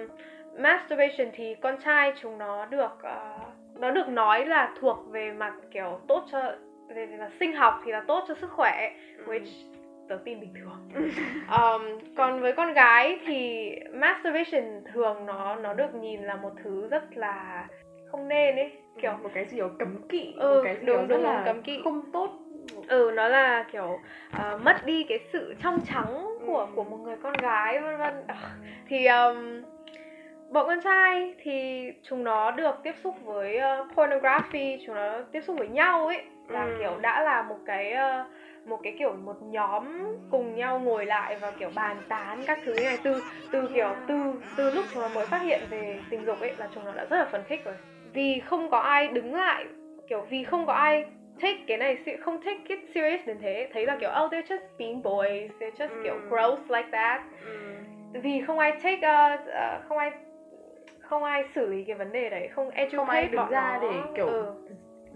[0.57, 5.53] masturbation thì con trai chúng nó được uh, nó được nói là thuộc về mặt
[5.71, 6.41] kiểu tốt cho
[6.87, 8.91] về, về mặt sinh học thì là tốt cho sức khỏe
[9.25, 9.78] which
[10.09, 10.89] tớ tin bình thường
[11.49, 11.81] um,
[12.15, 17.17] còn với con gái thì masturbation thường nó nó được nhìn là một thứ rất
[17.17, 17.67] là
[18.11, 20.97] không nên ấy kiểu một cái gì đó cấm kỵ Ừ, một cái gì đúng,
[20.97, 21.81] đó đúng, là cấm kỵ.
[21.83, 22.29] không tốt
[22.87, 23.99] ừ nó là kiểu
[24.55, 26.67] uh, mất đi cái sự trong trắng của Ừ.
[26.75, 28.35] của một người con gái vân vân Ờ,
[28.87, 29.61] thì um,
[30.51, 35.41] bọn con trai thì chúng nó được tiếp xúc với uh, pornography chúng nó tiếp
[35.41, 36.75] xúc với nhau ấy là Ừ.
[36.79, 38.27] kiểu đã là một cái uh,
[38.69, 39.83] một cái kiểu một nhóm
[40.31, 44.33] cùng nhau ngồi lại và kiểu bàn tán các thứ này từ từ kiểu từ
[44.55, 47.05] từ lúc chúng nó mới phát hiện về tình dục ấy là chúng nó đã
[47.09, 47.75] rất là phấn khích rồi
[48.13, 49.65] vì không có ai đứng lại
[50.07, 51.05] kiểu vì không có ai
[51.41, 54.77] take cái này không take it serious đến thế thấy là kiểu oh they're just
[54.77, 56.29] being boys they're just kiểu Ừ.
[56.29, 58.19] gross like that ừ.
[58.21, 60.11] vì không ai take uh, uh, không ai
[60.99, 63.89] không ai xử lý cái vấn đề đấy không educate không ai đứng ra nó.
[63.91, 64.53] để kiểu ừ.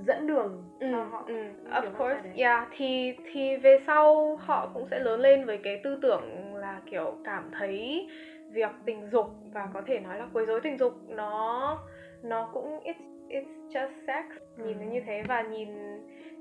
[0.07, 1.33] Dẫn đường Ừ, cho họ ừ,
[1.71, 5.97] of course, yeah, thì thì về sau họ cũng sẽ lớn lên với cái tư
[6.01, 8.07] tưởng là kiểu cảm thấy
[8.51, 11.79] việc tình dục và có thể nói là quấy rối tình dục nó
[12.23, 14.25] nó cũng it's it's just sex
[14.57, 14.91] nhìn nó Ừ.
[14.91, 15.69] như thế và nhìn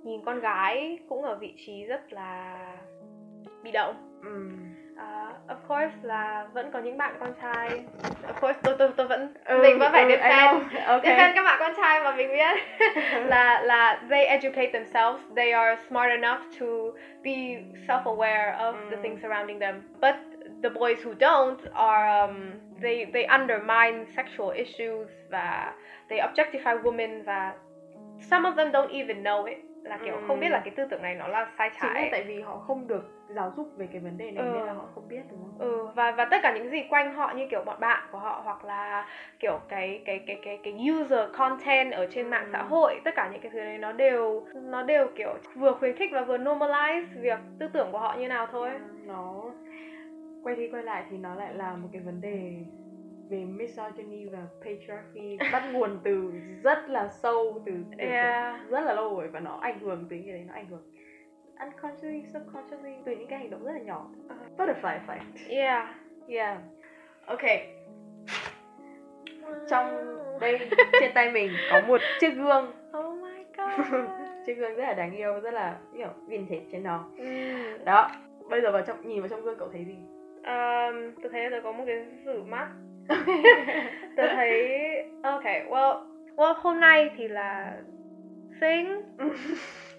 [0.02, 2.58] nhìn con gái cũng ở vị trí rất là
[3.62, 4.48] bị động ừ.
[5.48, 7.68] Of course là vẫn có những bạn con trai
[8.28, 10.60] of course tôi tôi tôi vẫn Ừ, mình vẫn phải ừ, defend know.
[10.86, 11.02] Ok.
[11.02, 12.56] defend các bạn con trai mà mình biết
[13.26, 16.66] là là they educate themselves they are smart enough to
[17.24, 17.30] be
[17.88, 19.02] self-aware of the Mm.
[19.02, 20.14] things surrounding them but
[20.62, 25.72] the boys who don't are um, they they undermine sexual issues và
[26.08, 27.52] they objectify women và
[28.30, 31.02] some of them don't even know it là kiểu không biết là cái tư tưởng
[31.02, 32.08] này nó là sai chính là trái.
[32.12, 34.50] tại vì họ không được giáo dục về cái vấn đề này Ừ.
[34.54, 35.58] nên là họ không biết đúng không?
[35.58, 38.40] Ừ và và tất cả những gì quanh họ như kiểu bọn bạn của họ
[38.44, 39.06] hoặc là
[39.40, 42.50] kiểu cái cái cái cái cái user content ở trên mạng Ừ.
[42.52, 45.96] xã hội tất cả những cái thứ đấy nó đều nó đều kiểu vừa khuyến
[45.96, 48.70] khích và vừa normalize việc tư tưởng của họ như nào thôi.
[49.06, 49.42] Nó
[50.42, 52.64] quay đi quay lại thì nó lại là một cái vấn đề
[53.32, 58.70] về misogyny và patriarchy bắt nguồn từ rất là sâu từ, từ Yeah.
[58.70, 60.82] rất là lâu rồi và nó ảnh hưởng tới cái đấy nó ảnh hưởng
[61.60, 64.10] unconsciously subconsciously từ những cái hành động rất là nhỏ.
[64.56, 65.88] Butterfly effect yeah.
[66.28, 66.58] Yeah.
[67.26, 67.42] Ok.
[69.70, 69.86] Trong
[70.40, 70.58] đây
[71.00, 72.72] trên tay mình có một chiếc gương.
[72.98, 73.86] Oh my god.
[74.46, 77.04] Chiếc gương rất là đáng yêu rất là kiểu vintage trên nó.
[77.18, 77.84] Ừm.
[77.84, 78.10] đó
[78.50, 79.96] bây giờ vào trong nhìn vào trong gương cậu thấy gì?
[80.44, 82.68] Um, tôi thấy tôi có một cái rử mắt
[84.16, 84.78] tôi thấy
[85.22, 86.04] ok well
[86.36, 87.72] well hôm nay thì là
[88.60, 89.02] xinh.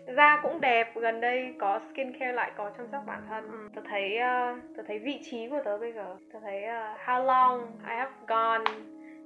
[0.08, 3.52] Da cũng đẹp gần đây có skincare lại có chăm sóc bản thân.
[3.52, 3.70] Ừ.
[3.76, 6.16] tôi thấy uh, tôi thấy vị trí của tớ bây giờ.
[6.34, 8.64] Tôi thấy uh, how long I have gone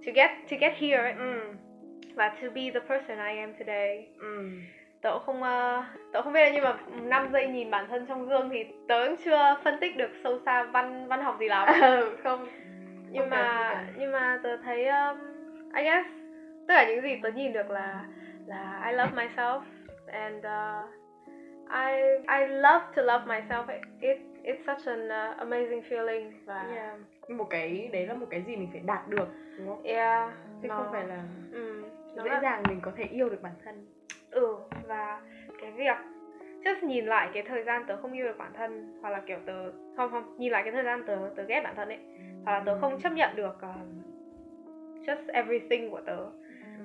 [0.06, 1.16] to get to get here.
[1.20, 1.42] Ừ.
[2.16, 4.08] Và to be the person I am today.
[4.20, 4.50] Ừ.
[5.02, 8.28] Tớ cũng không uh, tớ không biết nhưng mà 5 giây nhìn bản thân trong
[8.28, 11.70] gương thì tớ cũng chưa phân tích được sâu xa văn văn học gì lắm.
[11.82, 12.48] Ừ, không
[13.12, 15.18] nhưng mà nhưng mà tớ thấy um,
[15.76, 16.08] I guess
[16.68, 18.06] tất cả những gì tớ nhìn được là
[18.46, 19.62] là I love myself
[20.08, 20.90] and uh,
[21.70, 21.94] I
[22.40, 23.68] I love to love myself.
[23.68, 26.98] It, it it's such an uh, amazing feeling và yeah.
[27.30, 29.84] một cái đấy là một cái gì mình phải đạt được đúng không?
[29.84, 31.84] Yeah chứ nó- không phải là ừ,
[32.16, 33.86] dễ là- dàng mình có thể yêu được bản thân.
[34.32, 35.22] Ừ và
[35.62, 35.98] cái việc
[36.68, 39.38] just nhìn lại cái thời gian tớ không yêu được bản thân hoặc là kiểu
[39.46, 42.00] tớ không không nhìn lại cái thời gian tớ tớ ghét bản thân ấy.
[42.46, 44.02] Hoặc là tớ không chấp nhận được um,
[45.06, 46.18] just everything của tớ.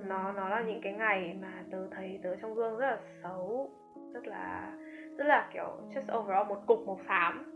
[0.07, 3.71] Nó nó là những cái ngày mà tớ thấy tớ trong gương rất là xấu
[4.14, 4.73] rất là
[5.18, 7.49] rất là kiểu just overall một cục màu xám.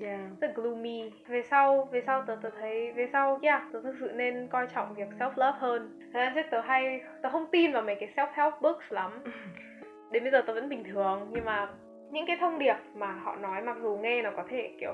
[0.00, 0.20] Yeah.
[0.40, 1.10] rất gloomy.
[1.26, 4.66] Về sau về sau tớ tớ thấy về sau yeah tớ thực sự nên coi
[4.74, 8.12] trọng việc self love hơn thế nên tớ hay tớ không tin vào mấy cái
[8.16, 9.24] self help books lắm
[10.16, 11.68] đến bây giờ tớ vẫn bình thường nhưng mà
[12.10, 14.92] những cái thông điệp mà họ nói mặc dù nghe nó có thể kiểu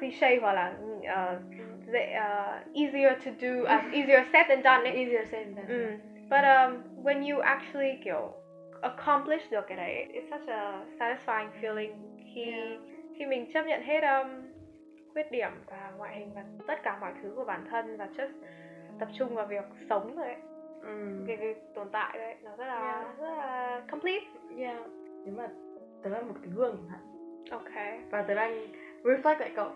[0.00, 1.42] cliché hoặc là uh,
[1.92, 5.68] dễ uh, easier to do uh, easier said than done ấy easier said than done
[5.68, 5.90] ừ.
[6.30, 8.32] but um, when you actually kiểu
[8.82, 11.92] accomplish được cái đấy it's such a satisfying feeling
[12.34, 12.80] khi Yeah.
[13.18, 14.42] khi mình chấp nhận hết um,
[15.12, 18.32] khuyết điểm và ngoại hình và tất cả mọi thứ của bản thân và just
[18.98, 20.53] tập trung vào việc sống rồi ấy
[20.86, 21.24] ừ.
[21.26, 23.18] cái, cái tồn tại đấy nó rất là Yeah.
[23.18, 24.24] rất là complete
[24.58, 24.76] yeah.
[25.24, 25.48] nếu mà
[26.02, 27.00] tớ là một cái gương chẳng hạn
[27.50, 28.66] ok và tớ đang
[29.02, 29.70] reflect lại cậu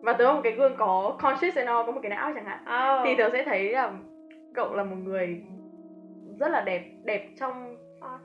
[0.00, 2.44] và tớ là một cái gương có conscious and all có một cái não chẳng
[2.44, 3.04] hạn oh.
[3.04, 3.92] thì tớ sẽ thấy là
[4.54, 5.42] cậu là một người
[6.40, 8.20] rất là đẹp đẹp trong oh,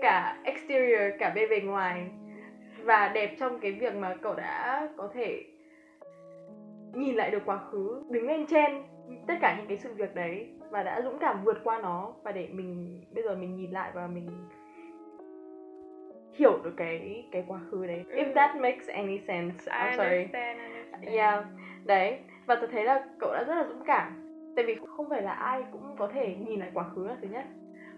[0.00, 2.06] cả exterior cả bên bề ngoài
[2.82, 5.44] và đẹp trong cái việc mà cậu đã có thể
[6.92, 8.82] nhìn lại được quá khứ đứng lên trên
[9.26, 12.32] tất cả những cái sự việc đấy và đã dũng cảm vượt qua nó và
[12.32, 14.28] để mình bây giờ mình nhìn lại và mình
[16.32, 18.04] hiểu được cái cái quá khứ đấy.
[18.08, 18.32] If Ừ.
[18.34, 20.16] that makes any sense I I'm sorry.
[20.16, 21.16] understand, I understand.
[21.16, 21.44] Yeah,
[21.84, 22.18] đấy.
[22.46, 24.12] Và tôi thấy là cậu đã rất là dũng cảm.
[24.56, 27.28] Tại vì không phải là ai cũng có thể nhìn lại quá khứ là thứ
[27.28, 27.44] nhất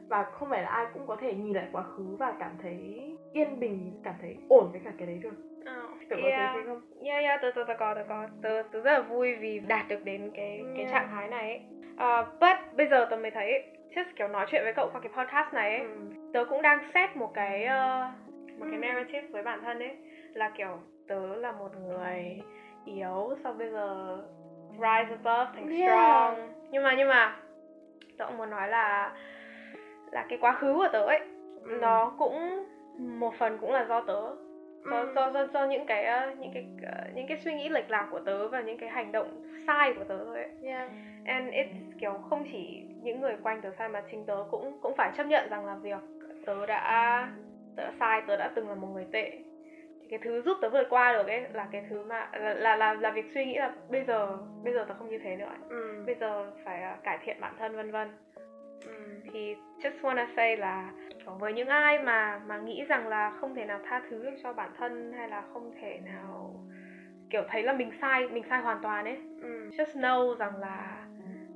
[0.09, 3.11] Và không phải là ai cũng có thể nhìn lại quá khứ và cảm thấy
[3.33, 5.35] yên bình, cảm thấy ổn với cả cái đấy được
[6.11, 6.53] Cậu có yeah.
[6.55, 6.81] thế không?
[7.05, 9.89] Yeah, yeah, tớ, tớ, tớ có, tớ có tớ, tớ rất là vui vì đạt
[9.89, 10.91] được đến cái cái Yeah.
[10.91, 11.61] trạng thái này ấy.
[11.95, 13.63] Uh, but bây giờ tớ mới thấy
[13.95, 15.97] just kiểu nói chuyện với cậu qua cái podcast này ấy, Ừ.
[16.35, 18.79] tớ cũng đang set một cái uh, một cái Ừ.
[18.79, 19.97] narrative với bản thân ấy
[20.35, 22.41] là kiểu tớ là một người
[22.85, 24.19] yếu sau bây giờ
[24.73, 25.89] rise above thành Yeah.
[25.91, 27.37] strong nhưng mà nhưng mà
[28.19, 29.13] tớ cũng muốn nói là
[30.11, 31.21] là cái quá khứ của tớ ấy
[31.65, 31.79] Ừ.
[31.81, 32.65] nó cũng
[32.99, 34.23] một phần cũng là do tớ
[34.91, 35.13] do, Ừ.
[35.15, 38.09] do, do, do những cái ờ, những cái ờ, những cái suy nghĩ lệch lạc
[38.11, 40.49] của tớ và những cái hành động sai của tớ thôi ấy.
[40.63, 40.91] Yeah.
[41.25, 44.97] and it's kiểu không chỉ những người quanh tớ sai mà chính tớ cũng cũng
[44.97, 45.99] phải chấp nhận rằng là việc
[46.47, 47.29] tớ đã
[47.77, 49.31] tớ đã sai tớ đã từng là một người tệ
[50.01, 52.77] thì cái thứ giúp tớ vượt qua được ấy là cái thứ mà là là
[52.77, 55.51] là, là việc suy nghĩ là bây giờ bây giờ tớ không như thế nữa
[55.69, 56.03] Ừ.
[56.07, 58.09] bây giờ phải ờ, cải thiện bản thân vân vân.
[59.33, 60.93] Thì just wanna say là
[61.39, 64.53] với những ai mà mà nghĩ rằng là không thể nào tha thứ được cho
[64.53, 66.55] bản thân hay là không thể nào
[67.31, 69.69] kiểu thấy là mình sai mình sai hoàn toàn ấy Ừ.
[69.71, 71.07] just know rằng là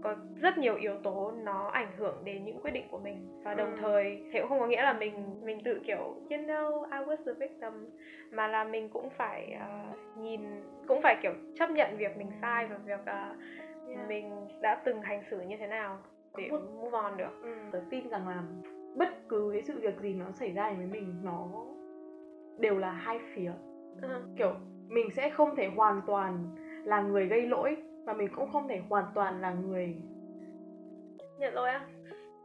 [0.02, 3.54] có rất nhiều yếu tố nó ảnh hưởng đến những quyết định của mình và
[3.54, 3.76] đồng Ừ.
[3.80, 5.98] thời thế cũng không có nghĩa là mình mình tự kiểu
[6.30, 7.90] you know I was the victim
[8.30, 9.85] mà là mình cũng phải ờ,
[10.16, 10.40] nhìn
[10.88, 13.35] cũng phải kiểu chấp nhận việc mình sai và việc ờ,
[13.96, 14.09] Yeah.
[14.09, 15.98] mình đã từng hành xử như thế nào
[16.37, 17.55] để move on được Ừ.
[17.73, 18.43] Tớ tin rằng là
[18.97, 21.49] bất cứ cái sự việc gì nó xảy ra với mình nó
[22.59, 23.53] đều là hai phía
[24.03, 24.09] Ừ.
[24.37, 24.53] kiểu
[24.88, 26.45] mình sẽ không thể hoàn toàn
[26.85, 29.95] là người gây lỗi và mình cũng không thể hoàn toàn là người
[31.38, 31.87] nhận lỗi á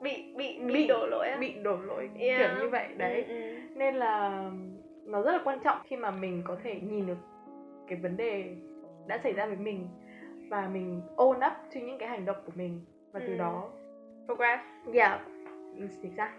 [0.02, 2.40] bị bị bị, Bị- đổ lỗi á bị đổ lỗi Yeah.
[2.56, 3.56] kiểu như vậy đấy Ừ, ừ.
[3.76, 4.44] nên là
[5.06, 7.18] nó rất là quan trọng khi mà mình có thể nhìn được
[7.88, 8.56] cái vấn đề
[9.08, 9.88] đã xảy ra với mình
[10.50, 12.82] và mình own up cho những cái hành động của mình
[13.16, 13.38] và từ Ừ.
[13.40, 13.64] đó
[14.28, 15.20] progress yeah
[16.02, 16.30] chính xác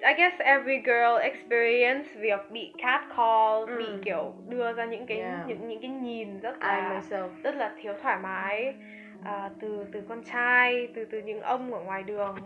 [0.00, 3.76] I guess every girl experience việc bị catcall, Ừ.
[3.78, 5.46] bị kiểu đưa ra những cái Yeah.
[5.46, 7.02] những những cái nhìn rất là
[7.42, 8.74] rất là thiếu thoải mái
[9.24, 12.36] à, từ từ con trai, từ từ những ông ở ngoài đường.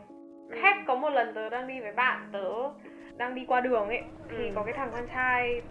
[0.49, 0.57] Ừ.
[0.63, 2.49] Heck có một lần tớ đang đi với bạn tớ
[3.17, 4.53] đang đi qua đường ấy thì Ừ.
[4.55, 5.63] có cái thằng con trai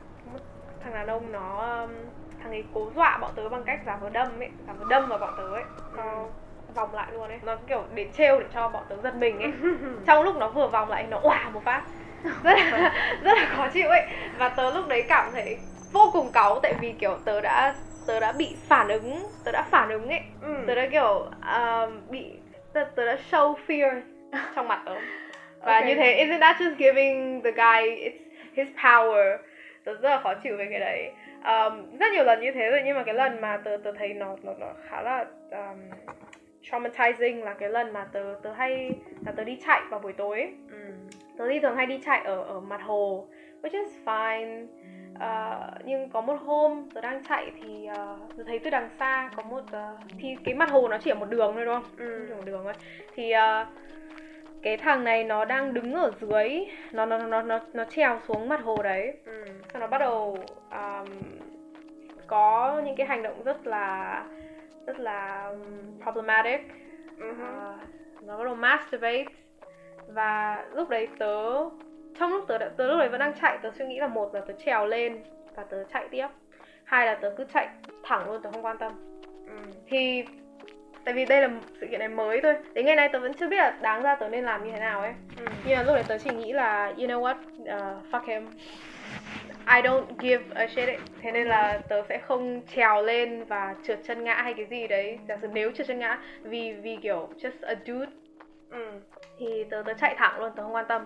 [0.84, 1.92] thằng đàn ông nó um,
[2.44, 5.10] thằng ấy cố dọa bọn tớ bằng cách giả vờ đâm ấy, giả vờ đâm
[5.10, 5.64] vào bọn tớ ấy.
[5.96, 6.30] Sau
[6.76, 7.40] vòng lại luôn ấy.
[7.44, 9.52] Nó kiểu để trêu để cho bọn tớ giật mình ấy.
[10.08, 11.82] Trong lúc nó vừa vòng lại nó òa một phát.
[12.44, 14.06] Rất là rất là khó chịu ấy.
[14.38, 15.58] Và tớ lúc đấy cảm thấy
[15.92, 17.76] vô cùng cáu tại vì kiểu tớ đã
[18.08, 20.22] tớ đã bị phản ứng tớ đã phản ứng ấy.
[20.42, 20.56] Ừ.
[20.68, 22.26] tớ đã kiểu um, bị
[22.74, 24.02] tớ, tớ đã show fear
[24.56, 24.96] trong mặt tớ.
[25.62, 25.86] Và Ok.
[25.88, 28.20] như thế isn't that just giving the guy it's
[28.56, 29.38] his power?
[29.84, 31.12] Tớ rất là khó chịu về cái đấy.
[31.44, 34.14] Um, rất nhiều lần như thế rồi nhưng mà cái lần mà tớ tớ thấy
[34.14, 35.78] nó nó, nó khá là um,
[36.72, 38.92] traumatizing là cái lần mà tớ tớ hay
[39.26, 40.54] là tớ đi chạy vào buổi tối ấy.
[40.72, 40.78] Ừ.
[41.38, 43.28] tớ đi thường hay đi chạy ở ở mặt hồ
[43.62, 44.68] which is fine
[45.20, 49.30] Ờ, nhưng có một hôm tớ đang chạy thì uh, tớ thấy từ đằng xa
[49.36, 51.84] có một ờ, thì cái mặt hồ nó chỉ ở một đường thôi đúng không
[51.98, 52.26] Ừ.
[52.28, 52.74] chỉ một đường thôi
[53.16, 53.66] thì ờ,
[54.62, 58.50] cái thằng này nó đang đứng ở dưới nó nó nó nó nó trèo xuống
[58.50, 59.46] mặt hồ đấy ừ.
[59.74, 60.38] sau nó bắt đầu
[60.72, 61.08] um,
[62.28, 64.24] có những cái hành động rất là
[64.88, 66.62] rất là um, problematic.
[67.20, 67.34] Hứ.
[67.44, 67.78] Ờ,
[68.22, 69.26] nó bắt đầu masturbate.
[70.08, 71.54] Và lúc đấy tớ
[72.20, 74.34] trong lúc tớ đã- tớ lúc đấy vẫn đang chạy tớ suy nghĩ là một
[74.36, 75.24] là tớ trèo lên
[75.56, 76.28] và tớ chạy tiếp.
[76.84, 77.68] Hai là tớ cứ chạy
[78.04, 78.92] thẳng luôn tớ không quan tâm.
[79.48, 79.54] Ừ.
[79.88, 80.24] thì
[81.06, 81.50] tại vì đây là
[81.82, 82.56] sự kiện này mới thôi.
[82.74, 84.80] Đến ngày nay tớ vẫn chưa biết là đáng ra tớ nên làm như thế
[84.80, 85.14] nào ấy.
[85.40, 85.46] Ừ.
[85.66, 88.48] nhưng mà lúc đấy tớ chỉ nghĩ là you know what uh, fuck him
[89.68, 90.98] I don't give a shit ấy.
[91.22, 94.88] Thế nên là tớ sẽ không trèo lên và trượt chân ngã hay cái gì
[94.88, 98.12] đấy Giả sử nếu trượt chân ngã vì vì kiểu just a dude
[98.70, 99.00] Ừ.
[99.40, 101.02] thì tớ tớ chạy thẳng luôn tớ không quan tâm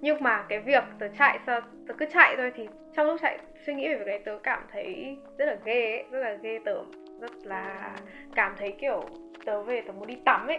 [0.00, 3.38] nhưng mà cái việc tớ chạy sao tớ cứ chạy thôi thì trong lúc chạy
[3.66, 6.58] suy nghĩ về việc đấy tớ cảm thấy rất là ghê ấy, rất là ghê
[6.64, 7.90] tởm rất là
[8.34, 9.10] cảm thấy kiểu
[9.44, 10.58] tớ về tớ muốn đi tắm ấy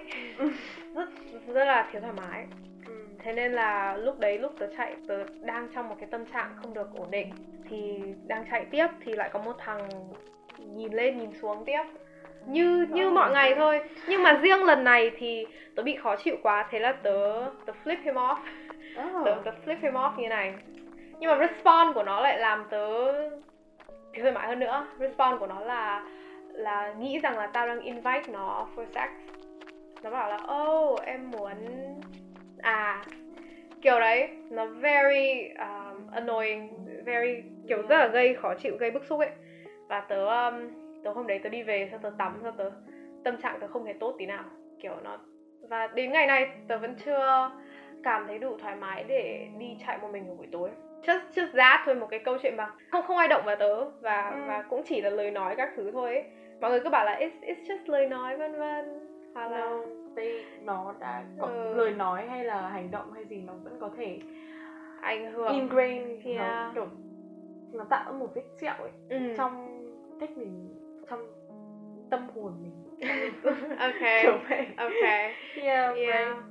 [0.95, 1.10] rất
[1.47, 2.45] rất là thiếu thoải mái
[2.88, 2.90] Ừ.
[3.24, 6.55] thế nên là lúc đấy lúc tớ chạy tớ đang trong một cái tâm trạng
[6.55, 7.34] không được ổn định.
[7.69, 9.89] Thì đang chạy tiếp thì lại có một thằng
[10.57, 11.84] nhìn lên nhìn xuống tiếp.
[12.45, 13.82] Như như Oh mọi ngày thôi.
[14.07, 15.45] Nhưng mà riêng lần này thì
[15.76, 16.67] tớ bị khó chịu quá.
[16.72, 18.38] Thế là tớ tớ flip him off.
[18.99, 19.26] Oh.
[19.26, 20.53] tớ tớ flip him off như này.
[21.19, 23.13] Nhưng mà respawn của nó lại làm tớ
[24.19, 24.88] thoải mái hơn nữa.
[24.99, 26.05] Respawn của nó là
[26.53, 29.09] là nghĩ rằng là tao đang invite nó for sex.
[30.03, 31.55] Nó bảo là oh em muốn
[32.62, 33.01] à
[33.82, 36.70] kiểu đấy nó very um, annoying
[37.05, 39.30] very kiểu rất là gây khó chịu gây bức xúc ấy.
[39.88, 40.70] Và tớ um,
[41.03, 42.72] tớ hôm đấy tớ đi về sau tớ tắm sau tớ
[43.24, 44.43] tâm trạng tớ không hề tốt tí nào
[44.82, 45.18] kiểu nó.
[45.70, 47.51] Và đến ngày nay tớ vẫn chưa
[48.03, 50.70] cảm thấy đủ thoải mái để đi chạy một mình vào buổi tối.
[51.05, 53.86] Just just that thôi một cái câu chuyện mà không không ai động vào tớ
[54.01, 54.41] và Ừ.
[54.47, 56.24] và cũng chỉ là lời nói các thứ thôi ấy.
[56.62, 59.07] mọi người cứ bảo là it's it's just lời nói vân vân.
[59.34, 59.80] Hoặc là No,
[60.16, 61.74] đây nó đã có Ừ.
[61.76, 64.20] lời nói hay là hành động hay gì nó vẫn có thể
[65.01, 66.38] ảnh hưởng ingrain Yeah.
[66.51, 66.88] nó kiểu
[67.72, 69.18] nó tạo một vết sẹo ấy ừ.
[69.38, 69.68] trong
[70.20, 70.70] cách mình
[71.09, 71.28] trong
[72.09, 72.99] tâm hồn mình
[73.80, 75.03] ok kiểu vậy ok
[75.64, 76.45] yeah, yeah right.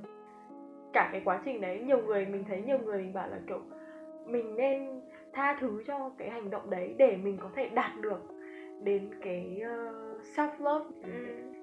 [0.93, 3.61] cả cái quá trình đấy nhiều người mình thấy nhiều người bảo là kiểu
[4.25, 5.01] mình nên
[5.33, 8.21] tha thứ cho cái hành động đấy để mình có thể đạt được
[8.83, 11.09] đến cái uh, self love ừ.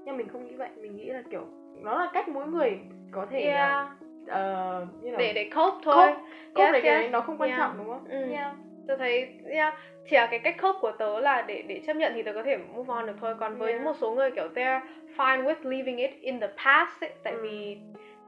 [0.04, 1.44] nhưng mình không nghĩ vậy mình nghĩ là kiểu
[1.82, 2.78] nó là cách mỗi người
[3.12, 3.86] có thể yeah.
[3.86, 6.14] uh, uh, you know, để để cope thôi cope
[6.54, 7.60] cope Yes, để cái đấy nó không quan Yeah.
[7.60, 8.30] trọng đúng không Ừ.
[8.32, 8.52] yeah.
[8.88, 9.74] tôi thấy yeah,
[10.10, 12.42] chỉ là cái cách cope của tớ là để để chấp nhận thì tớ có
[12.42, 13.84] thể move on được thôi còn với Yeah.
[13.84, 14.80] một số người kiểu they're
[15.16, 17.38] fine with leaving it in the past ấy, tại Ừ.
[17.42, 17.78] vì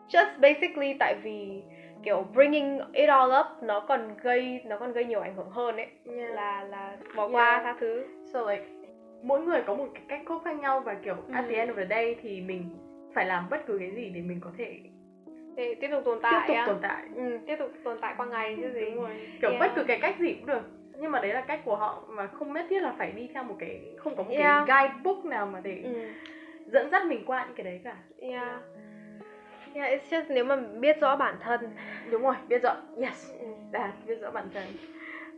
[0.09, 1.63] just basically tại vì
[2.03, 5.77] kiểu bringing it all up nó còn gây nó còn gây nhiều ảnh hưởng hơn
[5.77, 5.87] ấy
[6.17, 6.35] Yeah.
[6.35, 7.63] là là bỏ qua Yeah.
[7.65, 8.65] tha thứ So like
[9.23, 11.51] mỗi người có một cái cách cope khác nhau và kiểu at Ừ.
[11.51, 12.71] the end of the day thì mình
[13.15, 14.79] phải làm bất cứ cái gì để mình có thể
[15.57, 16.67] để tiếp tục tồn tiếp tại tục á.
[16.67, 17.03] tồn tại.
[17.17, 19.11] ừ, tiếp tục tồn tại qua ngày chứ gì Đúng rồi.
[19.41, 19.61] Kiểu Yeah.
[19.61, 20.63] bất cứ cái cách gì cũng được.
[20.99, 23.43] Nhưng mà đấy là cách của họ mà không nhất thiết là phải đi theo
[23.45, 24.65] một cái không có một Yeah.
[24.69, 25.93] cái guidebook nào mà để ừ.
[26.67, 27.97] dẫn dắt mình qua những cái đấy cả.
[28.21, 28.61] yeah
[29.75, 31.61] yeah it's just nếu mà biết rõ bản thân
[32.11, 32.77] Đúng rồi, biết rõ.
[33.03, 33.33] Yes.
[33.41, 33.47] ừ.
[33.73, 34.65] Đã biết rõ bản thân.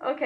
[0.01, 0.21] Ok.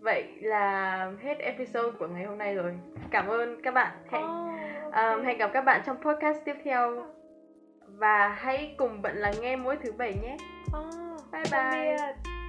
[0.00, 2.72] Vậy là hết episode của ngày hôm nay rồi.
[3.10, 3.92] Cảm ơn các bạn.
[4.12, 7.06] Hẹn Oh, Um, hẹn gặp các bạn trong podcast tiếp theo
[7.86, 10.36] và hãy cùng bận lắng nghe mỗi thứ bảy nhé.
[10.78, 12.39] oh, Bye bye.